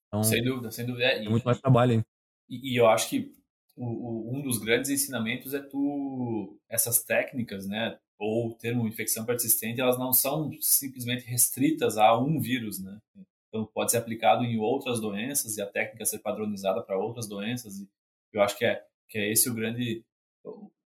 [0.09, 1.05] Então, sem dúvida, sem dúvida.
[1.05, 2.03] É, e, muito mais trabalho aí.
[2.49, 3.31] E, e eu acho que
[3.77, 7.97] o, o, um dos grandes ensinamentos é tu essas técnicas, né?
[8.17, 12.99] Ou termo infecção persistente, elas não são simplesmente restritas a um vírus, né?
[13.47, 17.79] Então, pode ser aplicado em outras doenças e a técnica ser padronizada para outras doenças.
[17.79, 17.87] E
[18.33, 20.03] eu acho que é, que é esse o grande,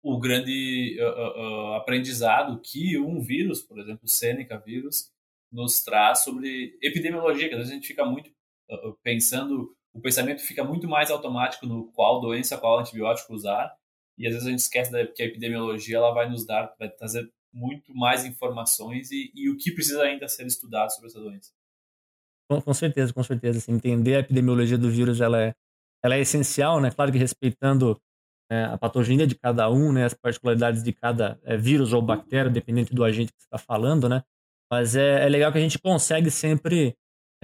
[0.03, 5.11] o grande uh, uh, aprendizado que um vírus, por exemplo, o Seneca vírus,
[5.51, 8.31] nos traz sobre epidemiologia, que às vezes a gente fica muito
[9.03, 13.75] pensando, o pensamento fica muito mais automático no qual doença, qual antibiótico usar,
[14.17, 17.29] e às vezes a gente esquece que a epidemiologia ela vai nos dar, vai trazer
[17.53, 21.51] muito mais informações e, e o que precisa ainda ser estudado sobre essa doença.
[22.49, 23.57] Com, com certeza, com certeza.
[23.57, 25.55] Assim, entender a epidemiologia do vírus ela é,
[26.03, 26.91] ela é essencial, né?
[26.91, 27.99] Claro que respeitando
[28.51, 30.05] é, a patogenia de cada um, né?
[30.05, 34.23] As particularidades de cada é, vírus ou bactéria, dependente do agente que está falando, né?
[34.69, 36.95] Mas é, é legal que a gente consegue sempre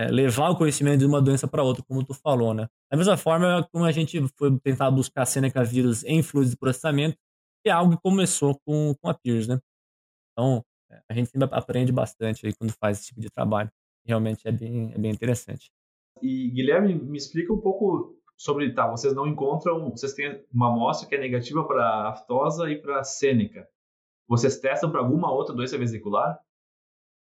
[0.02, 2.68] é, levar o conhecimento de uma doença para outra, como tu falou, né?
[2.90, 7.18] Da mesma forma como a gente foi tentar buscar Seneca vírus em fluidos de processamento,
[7.64, 9.60] que é algo que começou com, com a Peers, né?
[10.32, 13.70] Então, é, a gente sempre aprende bastante aí quando faz esse tipo de trabalho
[14.06, 15.72] realmente é bem, é bem interessante.
[16.22, 21.08] E Guilherme, me explica um pouco sobre, tá, vocês não encontram, vocês têm uma amostra
[21.08, 23.68] que é negativa para aftosa e para sêneca.
[24.28, 26.40] Vocês testam para alguma outra doença vesicular?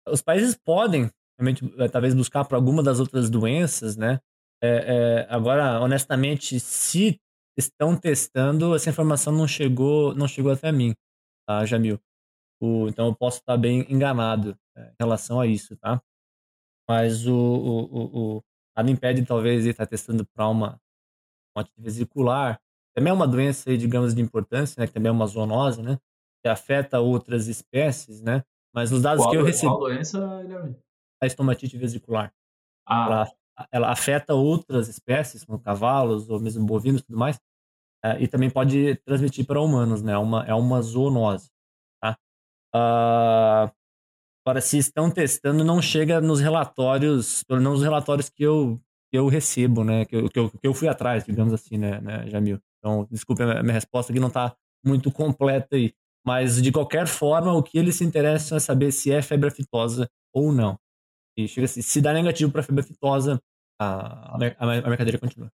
[0.06, 4.20] Os países podem, realmente, eh, talvez buscar para alguma das outras doenças, né?
[4.62, 7.20] É, é, agora, honestamente, se
[7.56, 10.94] estão testando, essa informação não chegou, não chegou até mim,
[11.46, 12.00] tá, Jamil?
[12.60, 16.02] O, então eu posso estar bem enganado é, em relação a isso, tá?
[16.88, 18.44] Mas o, o, o,
[18.76, 20.80] nada impede, talvez, ele estar testando para uma
[21.56, 22.60] morte vesicular.
[22.96, 24.86] Também é uma doença, digamos, de importância, né?
[24.86, 25.98] Que também é uma zoonose, né?
[26.42, 28.42] Que afeta outras espécies, né?
[28.74, 29.70] Mas os dados qual, que eu recebi...
[29.70, 30.76] Qual doença, Guilherme?
[31.20, 32.32] A estomatite vesicular.
[32.86, 33.06] Ah.
[33.06, 33.32] Ela,
[33.72, 37.40] ela afeta outras espécies, como cavalos ou mesmo bovinos e tudo mais.
[38.04, 40.12] É, e também pode transmitir para humanos, né?
[40.12, 41.50] É uma, é uma zoonose.
[42.00, 42.16] Tá?
[42.74, 43.78] Uh,
[44.48, 48.80] Agora, se estão testando, não chega nos relatórios, pelo menos nos relatórios que eu,
[49.12, 50.06] que eu recebo, né?
[50.06, 52.58] Que eu, que eu, que eu fui atrás, digamos assim, né, né Jamil?
[52.78, 55.92] Então, desculpe, a minha resposta aqui não está muito completa aí.
[56.26, 60.08] Mas, de qualquer forma, o que eles se interessam é saber se é febre aftosa
[60.32, 60.78] ou não.
[61.38, 63.40] E chega assim, se dá negativo para febre aftosa,
[63.80, 65.52] a, a, a mercadoria continua.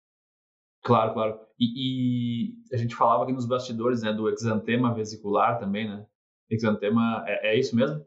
[0.84, 1.40] Claro, claro.
[1.58, 6.06] E, e, a gente falava aqui nos bastidores, né, do exantema vesicular também, né?
[6.48, 8.04] Exantema, é, é isso mesmo?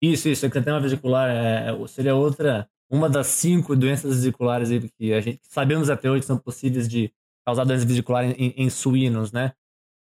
[0.00, 5.12] Isso, isso, ectema vesicular é, é, seria outra, uma das cinco doenças vesiculares aí que
[5.12, 7.12] a gente sabemos até hoje que são possíveis de
[7.44, 9.52] causar doença vesicular em, em, suínos, né?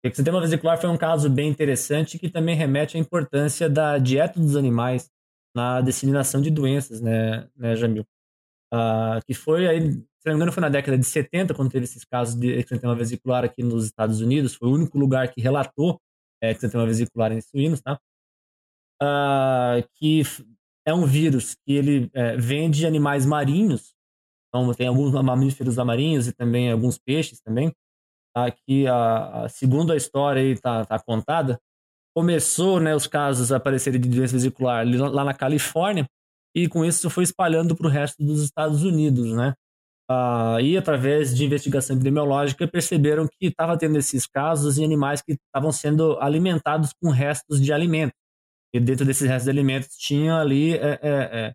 [0.02, 4.40] O exantema vesicular foi um caso bem interessante que também remete à importância da dieta
[4.40, 5.10] dos animais
[5.54, 8.04] na disseminação de doenças, né, né Jamil?
[8.72, 11.84] Uh, que foi aí, se não me engano, foi na década de 70, quando teve
[11.84, 14.54] esses casos de exantema vesicular aqui nos Estados Unidos.
[14.54, 16.00] Foi o único lugar que relatou
[16.42, 17.98] é, exantema vesicular em suínos, tá?
[19.02, 20.22] Uh, que
[20.86, 23.94] é um vírus que ele é, vem de animais marinhos,
[24.48, 27.72] então tem alguns mamíferos marinhos e também alguns peixes também,
[28.34, 28.50] tá?
[28.50, 31.60] que a, segundo a história está tá contada,
[32.14, 36.06] começou né, os casos a aparecerem de doença vesicular lá na Califórnia
[36.54, 39.54] e com isso foi espalhando para o resto dos Estados Unidos, né?
[40.10, 45.32] Ah, e através de investigação epidemiológica perceberam que estava tendo esses casos em animais que
[45.32, 48.12] estavam sendo alimentados com restos de alimento.
[48.74, 51.52] E dentro desses restos de alimentos tinha ali é, é, é...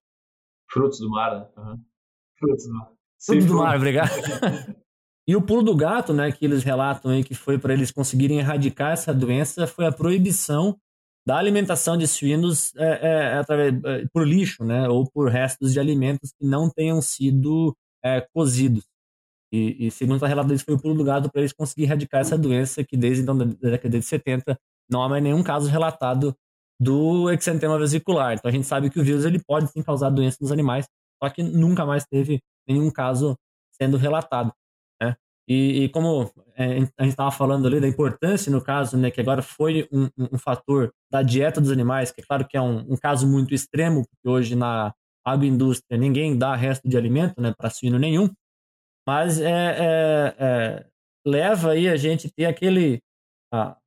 [0.71, 1.47] frutos do mar, né?
[1.57, 1.83] Uhum.
[2.39, 2.91] Frutos do mar.
[3.23, 4.09] Frutos do mar, obrigado.
[5.27, 8.39] E o pulo do gato, né, que eles relatam aí que foi para eles conseguirem
[8.39, 10.77] erradicar essa doença, foi a proibição
[11.27, 15.79] da alimentação de suínos é, é, através, é, por lixo, né, ou por restos de
[15.79, 18.85] alimentos que não tenham sido é, cozidos.
[19.51, 22.21] E, e, segundo a relato deles, foi o pulo do gato para eles conseguirem erradicar
[22.21, 24.57] essa doença que desde então, da década de 70
[24.89, 26.33] não há mais nenhum caso relatado
[26.79, 28.35] do exantema vesicular.
[28.35, 30.87] Então a gente sabe que o vírus ele pode sim causar doença nos animais,
[31.21, 33.37] só que nunca mais teve nenhum caso
[33.71, 34.53] sendo relatado.
[35.47, 36.65] E, e como é,
[36.97, 40.37] a gente estava falando ali da importância, no caso, né, que agora foi um, um,
[40.37, 44.03] fator da dieta dos animais, que é claro que é um, um caso muito extremo,
[44.09, 44.93] porque hoje na
[45.25, 48.29] agroindústria ninguém dá resto de alimento né, para suíno nenhum,
[49.07, 50.85] mas é, é, é,
[51.25, 53.01] leva aí a gente ter aquele,
[53.53, 53.77] a,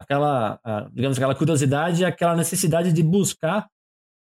[0.00, 3.68] aquela, a, digamos, aquela curiosidade, aquela necessidade de buscar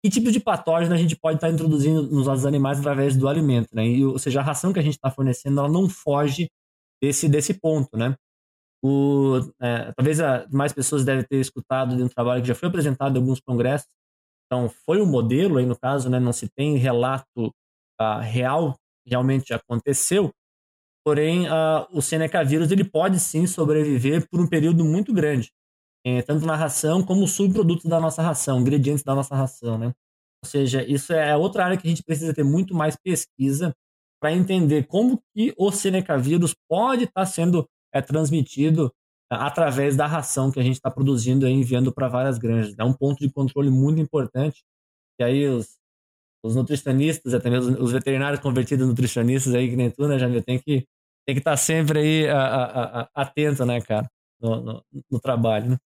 [0.05, 3.28] que tipo de patógeno a gente pode estar tá introduzindo nos nossos animais através do
[3.28, 3.87] alimento, né?
[3.87, 6.51] E, ou seja, a ração que a gente está fornecendo, ela não foge
[7.03, 8.14] desse, desse ponto, né?
[8.84, 12.68] O, é, talvez a, mais pessoas devem ter escutado de um trabalho que já foi
[12.68, 13.88] apresentado em alguns congressos.
[14.46, 16.20] Então, foi um modelo aí no caso, né?
[16.20, 17.53] Não se tem relato
[18.00, 18.76] uh, real,
[19.07, 20.30] realmente aconteceu.
[21.05, 25.50] Porém, uh, o Seneca vírus ele pode sim sobreviver por um período muito grande,
[26.05, 29.92] é, tanto na ração como subprodutos da nossa ração, ingredientes da nossa ração, né?
[30.44, 33.72] Ou seja, isso é outra área que a gente precisa ter muito mais pesquisa
[34.23, 38.95] para entender como que o Seneca vírus pode estar tá sendo é, transmitido
[39.29, 42.73] é, através da ração que a gente está produzindo e enviando para várias granjas.
[42.79, 44.62] É um ponto de controle muito importante.
[45.18, 45.77] E aí os,
[46.41, 50.41] os nutricionistas, até mesmo os veterinários convertidos em nutricionistas aí, que nem tu, né, Jamil,
[50.41, 50.87] tem que
[51.27, 54.09] tem que estar tá sempre aí a, a, a, atento, né, cara,
[54.41, 55.79] no, no, no, trabalho, né?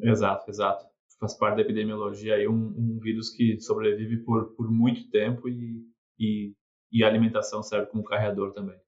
[0.00, 0.84] Exato, exato.
[1.18, 5.84] Faz parte da epidemiologia aí um, um vírus que sobrevive por, por muito tempo e,
[6.18, 6.52] e
[6.92, 8.78] e a alimentação serve como carreador também.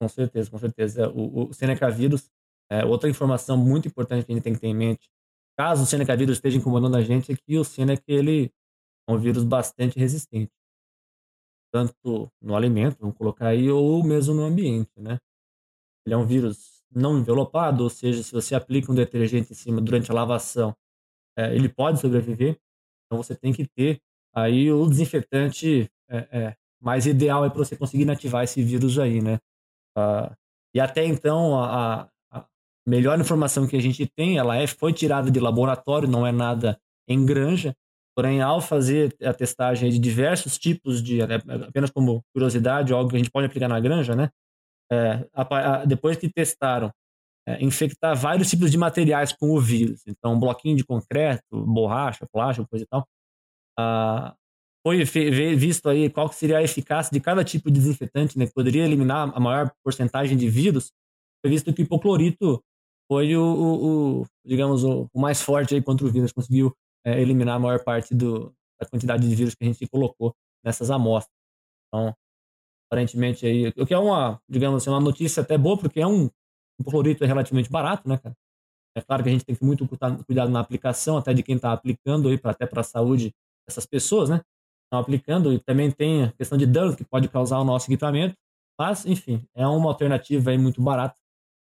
[0.00, 1.08] Com certeza, com certeza.
[1.10, 2.30] O, o Seneca vírus,
[2.70, 5.08] é, outra informação muito importante que a gente tem que ter em mente,
[5.56, 8.52] caso o Seneca vírus esteja incomodando a gente, é que o Seneca ele
[9.08, 10.52] é um vírus bastante resistente.
[11.72, 15.18] Tanto no alimento, vamos colocar aí, ou mesmo no ambiente, né?
[16.06, 19.80] Ele é um vírus não envelopado, ou seja, se você aplica um detergente em cima
[19.80, 20.74] durante a lavação,
[21.36, 22.58] é, ele pode sobreviver.
[23.06, 24.00] Então você tem que ter
[24.34, 29.22] aí o desinfetante é, é, mais ideal é para você conseguir inativar esse vírus aí,
[29.22, 29.38] né?
[29.96, 30.34] Uh,
[30.74, 32.44] e até então, a, a,
[32.86, 36.78] melhor informação que a gente tem, ela é, foi tirada de laboratório, não é nada
[37.08, 37.74] em granja,
[38.14, 41.34] porém, ao fazer a testagem de diversos tipos de, é,
[41.68, 44.28] apenas como curiosidade, algo que a gente pode aplicar na granja, né?
[44.92, 46.92] É, a, depois que testaram,
[47.46, 52.68] é, infectar vários tipos de materiais com o vírus, então, bloquinho de concreto, borracha, plástico,
[52.68, 53.06] coisa e tal,
[53.78, 54.34] uh,
[54.84, 55.02] foi
[55.56, 59.40] visto aí qual seria a eficácia de cada tipo de desinfetante, né, poderia eliminar a
[59.40, 60.92] maior porcentagem de vírus,
[61.42, 62.62] foi visto que o hipoclorito
[63.10, 66.74] foi o, o, o digamos, o, o, mais forte aí contra o vírus, conseguiu
[67.04, 70.90] é, eliminar a maior parte do, da quantidade de vírus que a gente colocou nessas
[70.90, 71.34] amostras.
[71.88, 72.14] Então,
[72.88, 76.30] aparentemente aí, o que é uma, digamos assim, uma notícia até boa, porque é um,
[76.78, 78.34] hipoclorito é relativamente barato, né, cara?
[78.96, 79.86] É claro que a gente tem que muito
[80.24, 83.34] cuidado na aplicação, até de quem está aplicando aí, pra, até para a saúde
[83.66, 84.40] dessas pessoas, né?
[84.94, 88.34] Estão aplicando e também tem a questão de dano que pode causar ao nosso equipamento.
[88.78, 91.16] Mas, enfim, é uma alternativa aí muito barata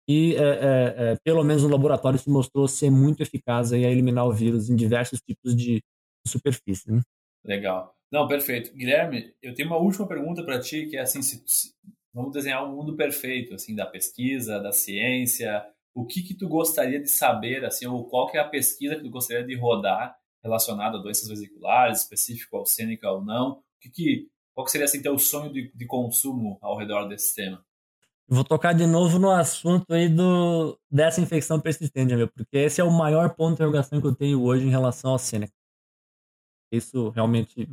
[0.07, 3.89] e, é, é, é, pelo menos no laboratório, se mostrou ser muito eficaz aí a
[3.89, 5.81] eliminar o vírus em diversos tipos de
[6.27, 6.91] superfície.
[6.91, 7.01] Né?
[7.45, 7.95] Legal.
[8.11, 8.73] Não, perfeito.
[8.75, 11.73] Guilherme, eu tenho uma última pergunta para ti, que é assim, se, se,
[12.13, 15.65] vamos desenhar um mundo perfeito, assim, da pesquisa, da ciência,
[15.95, 19.03] o que que tu gostaria de saber, assim, ou qual que é a pesquisa que
[19.03, 23.51] tu gostaria de rodar relacionado a doenças vesiculares, específico ao Sêneca ou não?
[23.51, 27.35] O que, que, qual que seria assim, teu sonho de, de consumo ao redor desse
[27.35, 27.63] tema?
[28.27, 32.83] Vou tocar de novo no assunto aí do, dessa infecção persistente, meu, porque esse é
[32.83, 35.53] o maior ponto de interrogação que eu tenho hoje em relação ao Seneca.
[36.71, 37.67] Isso realmente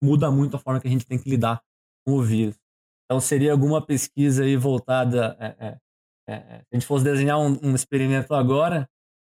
[0.00, 1.60] muda muito a forma que a gente tem que lidar
[2.04, 2.56] com o vírus.
[3.04, 5.36] Então, seria alguma pesquisa aí voltada.
[5.40, 5.78] É, é,
[6.28, 8.88] é, é se a gente fosse desenhar um, um, experimento agora,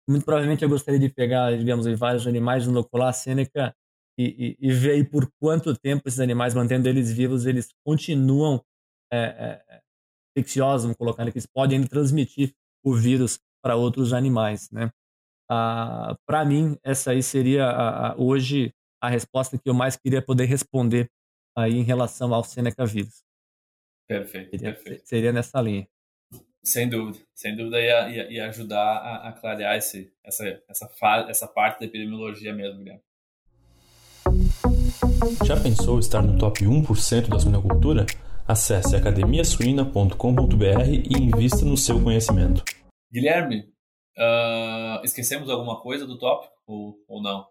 [0.09, 3.75] muito provavelmente eu gostaria de pegar, digamos, vários animais, inocular a Seneca
[4.19, 8.65] e, e, e, ver aí por quanto tempo esses animais, mantendo eles vivos, eles continuam
[9.13, 9.19] é,
[9.69, 9.81] é,
[10.37, 12.55] infecciosos, vamos colocar, né, que eles podem transmitir
[12.85, 14.91] o vírus para outros animais, né?
[15.51, 20.23] Ah, para mim, essa aí seria a, a, hoje a resposta que eu mais queria
[20.23, 21.11] poder responder
[21.57, 23.23] aí em relação ao Seneca vírus.
[24.09, 25.09] Perfeito, seria, perfeito.
[25.09, 25.87] Seria nessa linha.
[26.67, 30.91] Sem dúvida, sem dúvida ia, ia, ia ajudar a, a clarear esse, essa, essa,
[31.29, 33.03] essa parte da epidemiologia mesmo, Guilherme.
[35.47, 38.05] Já pensou estar no top 1% da suinocultura?
[38.49, 42.65] Acesse academiasuina.com.br e invista no seu conhecimento.
[43.13, 43.61] Guilherme,
[44.19, 47.47] uh, esquecemos alguma coisa do tópico ou, ou não?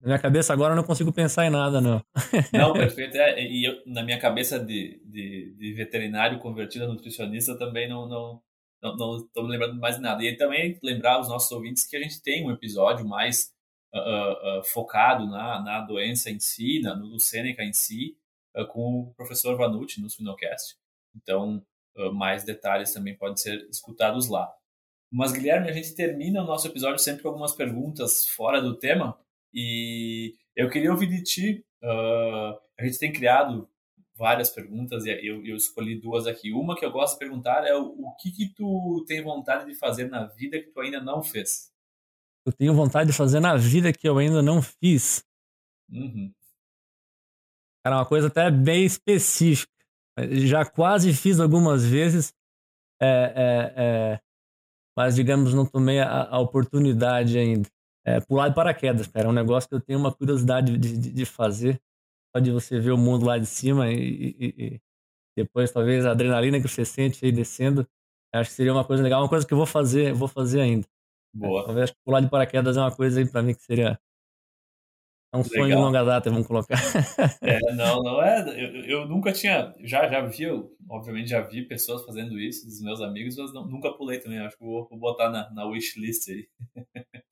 [0.00, 2.04] Na minha cabeça agora eu não consigo pensar em nada, não.
[2.52, 3.16] Não, perfeito.
[3.16, 8.08] É, e eu, na minha cabeça de, de, de, veterinário convertido a nutricionista também não
[8.08, 8.42] não
[8.82, 10.22] não estou me lembrando mais de nada.
[10.22, 13.52] E também lembrar os nossos ouvintes que a gente tem um episódio mais
[13.94, 18.16] uh, uh, focado na, na doença em si, na, no Seneca em si,
[18.56, 20.76] uh, com o professor Vanucci no Spinocast.
[21.14, 21.64] Então,
[22.12, 24.52] mais detalhes também podem ser escutados lá.
[25.10, 29.18] Mas, Guilherme, a gente termina o nosso episódio sempre com algumas perguntas fora do tema.
[29.56, 31.64] E eu queria ouvir de ti.
[31.82, 33.68] a gente tem criado
[34.14, 36.52] várias perguntas e eu, eu, escolhi duas aqui.
[36.52, 39.74] Uma que eu gosto de perguntar é o, o que, que tu tem vontade de
[39.74, 41.74] fazer na vida que tu ainda não fez?
[42.46, 45.24] eu tenho vontade de fazer na vida que eu ainda não fiz.
[45.90, 46.32] Uhum.
[47.84, 49.72] Cara, uma coisa até bem específica.
[50.30, 52.32] Já quase fiz algumas vezes,
[53.02, 54.20] é, é, é,
[54.96, 57.68] mas digamos, não tomei a, a oportunidade ainda.
[58.06, 61.12] É, pular de paraquedas, cara, é um negócio que eu tenho uma curiosidade de, de,
[61.12, 61.80] de fazer.
[62.34, 64.80] Só de você ver o mundo lá de cima e, e, e,
[65.36, 67.86] depois talvez a adrenalina que você sente aí descendo.
[68.32, 70.86] Acho que seria uma coisa legal, uma coisa que eu vou fazer, vou fazer ainda.
[71.34, 71.64] Boa.
[71.64, 73.98] Talvez pular de paraquedas é uma coisa aí pra mim que seria
[75.32, 75.54] é um Legal.
[75.54, 76.78] sonho de longa data, vamos colocar.
[77.42, 78.42] É, não, não é.
[78.50, 79.74] Eu, eu, nunca tinha.
[79.80, 83.66] Já, já vi, eu, obviamente já vi pessoas fazendo isso, dos meus amigos, mas não,
[83.66, 84.38] nunca pulei também.
[84.38, 86.48] Acho que vou, vou botar na, na wishlist aí.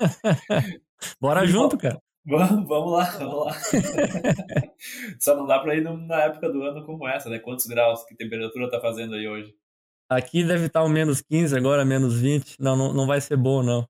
[1.21, 2.01] Bora e junto, cara.
[2.27, 3.53] Vamos, vamos lá, vamos lá.
[5.21, 7.39] Só não dá pra ir na época do ano como essa, né?
[7.39, 9.55] Quantos graus, que temperatura tá fazendo aí hoje?
[10.09, 12.57] Aqui deve estar um menos 15, agora menos 20.
[12.61, 13.87] Não, não, não vai ser bom, não.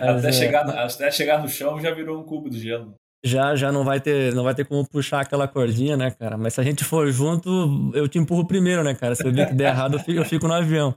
[0.00, 0.32] Até, é...
[0.32, 2.94] chegar, até chegar no chão já virou um cubo de gelo.
[3.24, 6.36] Já, já não vai ter, não vai ter como puxar aquela cordinha, né, cara?
[6.36, 9.14] Mas se a gente for junto, eu te empurro primeiro, né, cara?
[9.14, 10.96] Se eu ver que der errado, eu fico, eu fico no avião.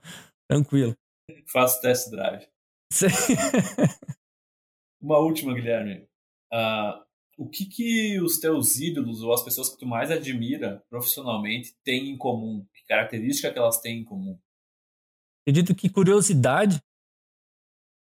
[0.50, 0.96] Tranquilo.
[1.52, 2.48] Faço test drive.
[2.92, 3.08] Sim.
[5.00, 6.08] Uma última, Guilherme.
[6.52, 7.06] Uh,
[7.38, 12.10] o que que os teus ídolos ou as pessoas que tu mais admira profissionalmente têm
[12.10, 12.66] em comum?
[12.74, 14.40] Que característica que elas têm em comum?
[15.44, 16.82] Acredito que curiosidade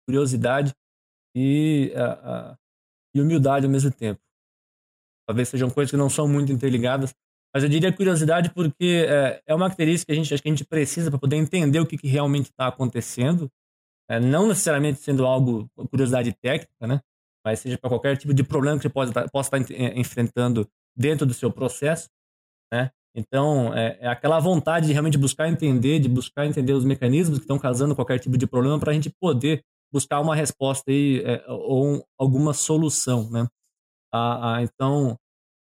[0.06, 0.74] curiosidade
[1.34, 2.58] e, a, a,
[3.14, 4.20] e humildade ao mesmo tempo.
[5.26, 7.14] Talvez sejam coisas que não são muito interligadas,
[7.54, 10.52] mas eu diria curiosidade porque é, é uma característica que a gente, acho que a
[10.52, 13.50] gente precisa para poder entender o que, que realmente está acontecendo,
[14.08, 17.00] é, não necessariamente sendo algo, curiosidade técnica, né?
[17.44, 21.26] mas seja para qualquer tipo de problema que você pode, possa estar é, enfrentando dentro
[21.26, 22.08] do seu processo.
[22.72, 22.90] Né?
[23.14, 27.44] Então, é, é, aquela vontade de realmente buscar entender, de buscar entender os mecanismos que
[27.44, 31.44] estão causando qualquer tipo de problema para a gente poder buscar uma resposta aí, é,
[31.48, 33.46] ou um, alguma solução, né?
[34.12, 35.18] Ah, ah, então,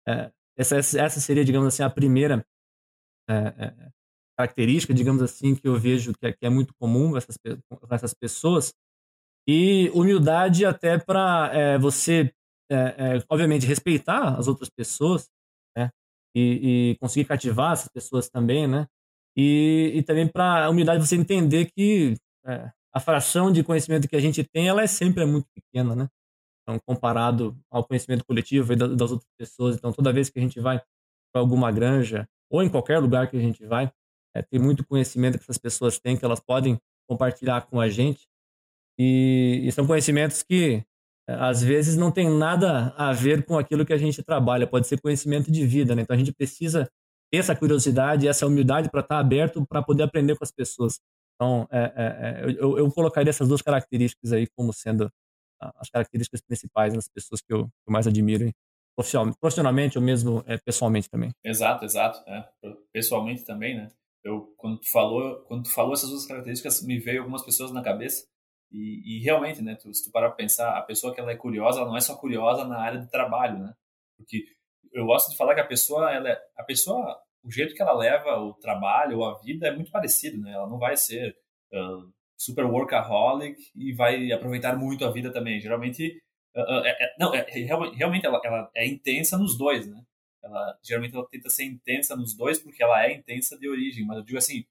[0.07, 2.45] é, essa, essa seria, digamos assim, a primeira
[3.29, 3.91] é, é,
[4.39, 7.95] característica, digamos assim, que eu vejo que é, que é muito comum com essas, com
[7.95, 8.73] essas pessoas.
[9.49, 12.33] E humildade até para é, você,
[13.29, 15.29] obviamente, respeitar as outras pessoas,
[15.77, 15.91] né?
[16.35, 18.87] E, e conseguir cativar essas pessoas também, né?
[19.37, 22.17] E, e também para humildade você entender que
[22.97, 26.09] a fração de conhecimento que a gente tem, ela é sempre muito pequena, né?
[26.63, 29.77] Então, comparado ao conhecimento coletivo e das outras pessoas.
[29.77, 30.81] Então, toda vez que a gente vai
[31.31, 33.93] para alguma granja ou em qualquer lugar que a gente vai,
[34.35, 38.27] é, tem muito conhecimento que essas pessoas têm, que elas podem compartilhar com a gente.
[38.99, 40.83] E, e são conhecimentos que,
[41.29, 44.67] é, às vezes, não tem nada a ver com aquilo que a gente trabalha.
[44.67, 46.01] Pode ser conhecimento de vida, né?
[46.01, 46.91] Então, a gente precisa
[47.31, 50.99] ter essa curiosidade, essa humildade para estar aberto para poder aprender com as pessoas.
[51.37, 55.11] Então, é, é, é, eu, eu, colocaria essas duas características aí como sendo
[55.61, 58.51] as características principais das pessoas que eu, que eu mais admiro,
[59.41, 61.31] profissionalmente ou mesmo é, pessoalmente também.
[61.45, 62.23] Exato, exato.
[62.29, 62.49] É.
[62.93, 63.91] Pessoalmente também, né?
[64.27, 67.83] eu quando tu falou, quando tu falou essas duas características, me veio algumas pessoas na
[67.83, 68.27] cabeça
[68.73, 71.37] e, e realmente, né, tu, se tu parar para pensar, a pessoa que ela é
[71.37, 73.75] curiosa, ela não é só curiosa na área de trabalho, né?
[74.17, 74.45] Porque
[74.93, 77.93] eu gosto de falar que a pessoa, ela é, a pessoa, o jeito que ela
[77.93, 80.53] leva o trabalho ou a vida é muito parecido, né?
[80.53, 81.37] Ela não vai ser
[81.73, 85.61] uh, super workaholic e vai aproveitar muito a vida também.
[85.61, 86.21] Geralmente,
[86.57, 90.03] uh, uh, é, é, não, é, realmente ela, ela é intensa nos dois, né?
[90.43, 94.19] Ela, geralmente ela tenta ser intensa nos dois porque ela é intensa de origem, mas
[94.19, 94.65] eu digo assim,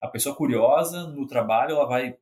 [0.00, 2.16] a pessoa curiosa no trabalho, ela vai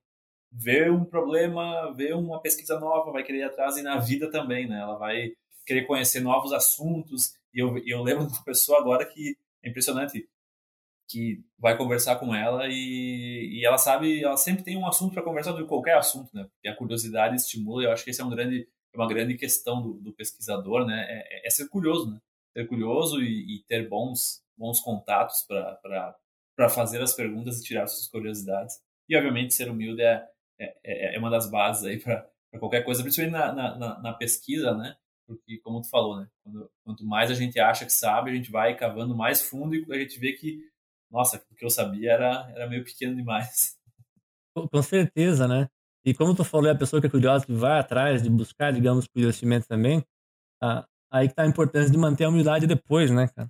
[0.53, 4.69] ver um problema, ver uma pesquisa nova, vai querer ir atrás e na vida também,
[4.69, 4.81] né?
[4.81, 5.33] Ela vai
[5.67, 7.35] querer conhecer novos assuntos.
[7.53, 9.37] E eu, eu lembro de uma pessoa agora que
[9.67, 10.29] é impressionante,
[11.09, 15.23] que vai conversar com ela e, e ela sabe, ela sempre tem um assunto para
[15.23, 16.45] conversar de qualquer assunto, né?
[16.45, 17.85] Porque a curiosidade estimula.
[17.85, 21.07] Eu acho que esse é um grande, é uma grande questão do, do pesquisador, né?
[21.09, 22.21] É, é, é, ser curioso, né?
[22.53, 28.09] Ser curioso e, e ter bons, bons contatos para fazer as perguntas e tirar suas
[28.09, 28.77] curiosidades.
[29.09, 30.27] E obviamente ser humilde é,
[30.59, 34.97] é, é uma das bases aí para qualquer coisa, principalmente na, na, na, pesquisa, né?
[35.27, 36.29] Porque, como tu falou, né?
[36.43, 39.85] Quando, quanto mais a gente acha que sabe, a gente vai cavando mais fundo e
[39.91, 40.61] a gente vê que,
[41.11, 43.77] nossa, o que eu sabia era, era meio pequeno demais.
[44.55, 45.68] Com certeza, né?
[46.05, 48.72] E como tu falou, é a pessoa que é curiosa, que vai atrás de buscar,
[48.72, 50.05] digamos, conhecimento também,
[50.62, 53.49] ah, aí que tá a importância de manter a humildade depois, né, cara?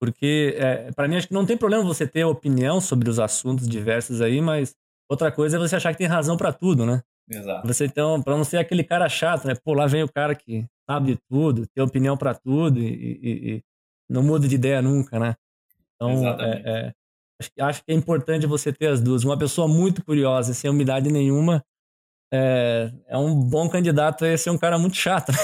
[0.00, 3.66] Porque, é, para mim, acho que não tem problema você ter opinião sobre os assuntos
[3.66, 4.76] diversos aí, mas
[5.08, 7.02] Outra coisa é você achar que tem razão para tudo, né?
[7.30, 7.66] Exato.
[7.66, 9.54] Você então, para não ser aquele cara chato, né?
[9.54, 13.50] Pô, lá vem o cara que sabe de tudo, tem opinião para tudo e, e,
[13.50, 13.62] e,
[14.08, 15.36] não muda de ideia nunca, né?
[15.94, 16.92] Então, é, é,
[17.40, 19.24] acho, acho, que é importante você ter as duas.
[19.24, 21.62] Uma pessoa muito curiosa, sem umidade nenhuma,
[22.32, 25.38] é, é um bom candidato a ser um cara muito chato, né,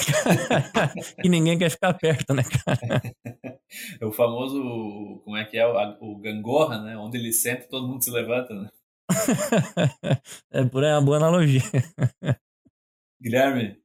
[0.72, 0.92] cara?
[1.24, 3.02] e ninguém quer ficar perto, né, cara?
[4.00, 6.96] É o famoso, como é que é, o, o gangorra, né?
[6.96, 8.70] Onde ele senta, todo mundo se levanta, né?
[10.52, 11.60] é por aí uma boa analogia.
[13.20, 13.83] Guilherme,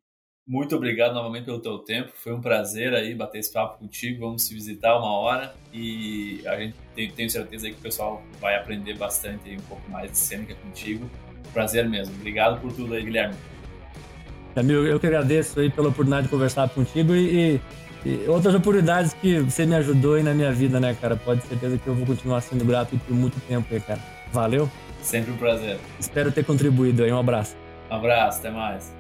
[0.50, 2.10] muito obrigado novamente pelo teu tempo.
[2.16, 4.22] Foi um prazer aí bater esse papo contigo.
[4.22, 8.56] Vamos se visitar uma hora e a gente tem, tenho certeza que o pessoal vai
[8.56, 11.08] aprender bastante aí, um pouco mais de cênica contigo.
[11.54, 12.16] Prazer mesmo.
[12.16, 13.36] Obrigado por tudo aí, Guilherme.
[14.56, 17.62] Amigo, eu que agradeço aí pela oportunidade de conversar contigo e,
[18.04, 21.16] e, outras oportunidades que você me ajudou aí na minha vida, né, cara?
[21.16, 24.00] Pode ter certeza que eu vou continuar sendo grato por muito tempo aí, cara.
[24.34, 24.68] Valeu!
[25.04, 25.78] Sempre um prazer.
[26.00, 27.12] Espero ter contribuído aí.
[27.12, 27.56] Um abraço.
[27.92, 28.98] Um abraço, até mais.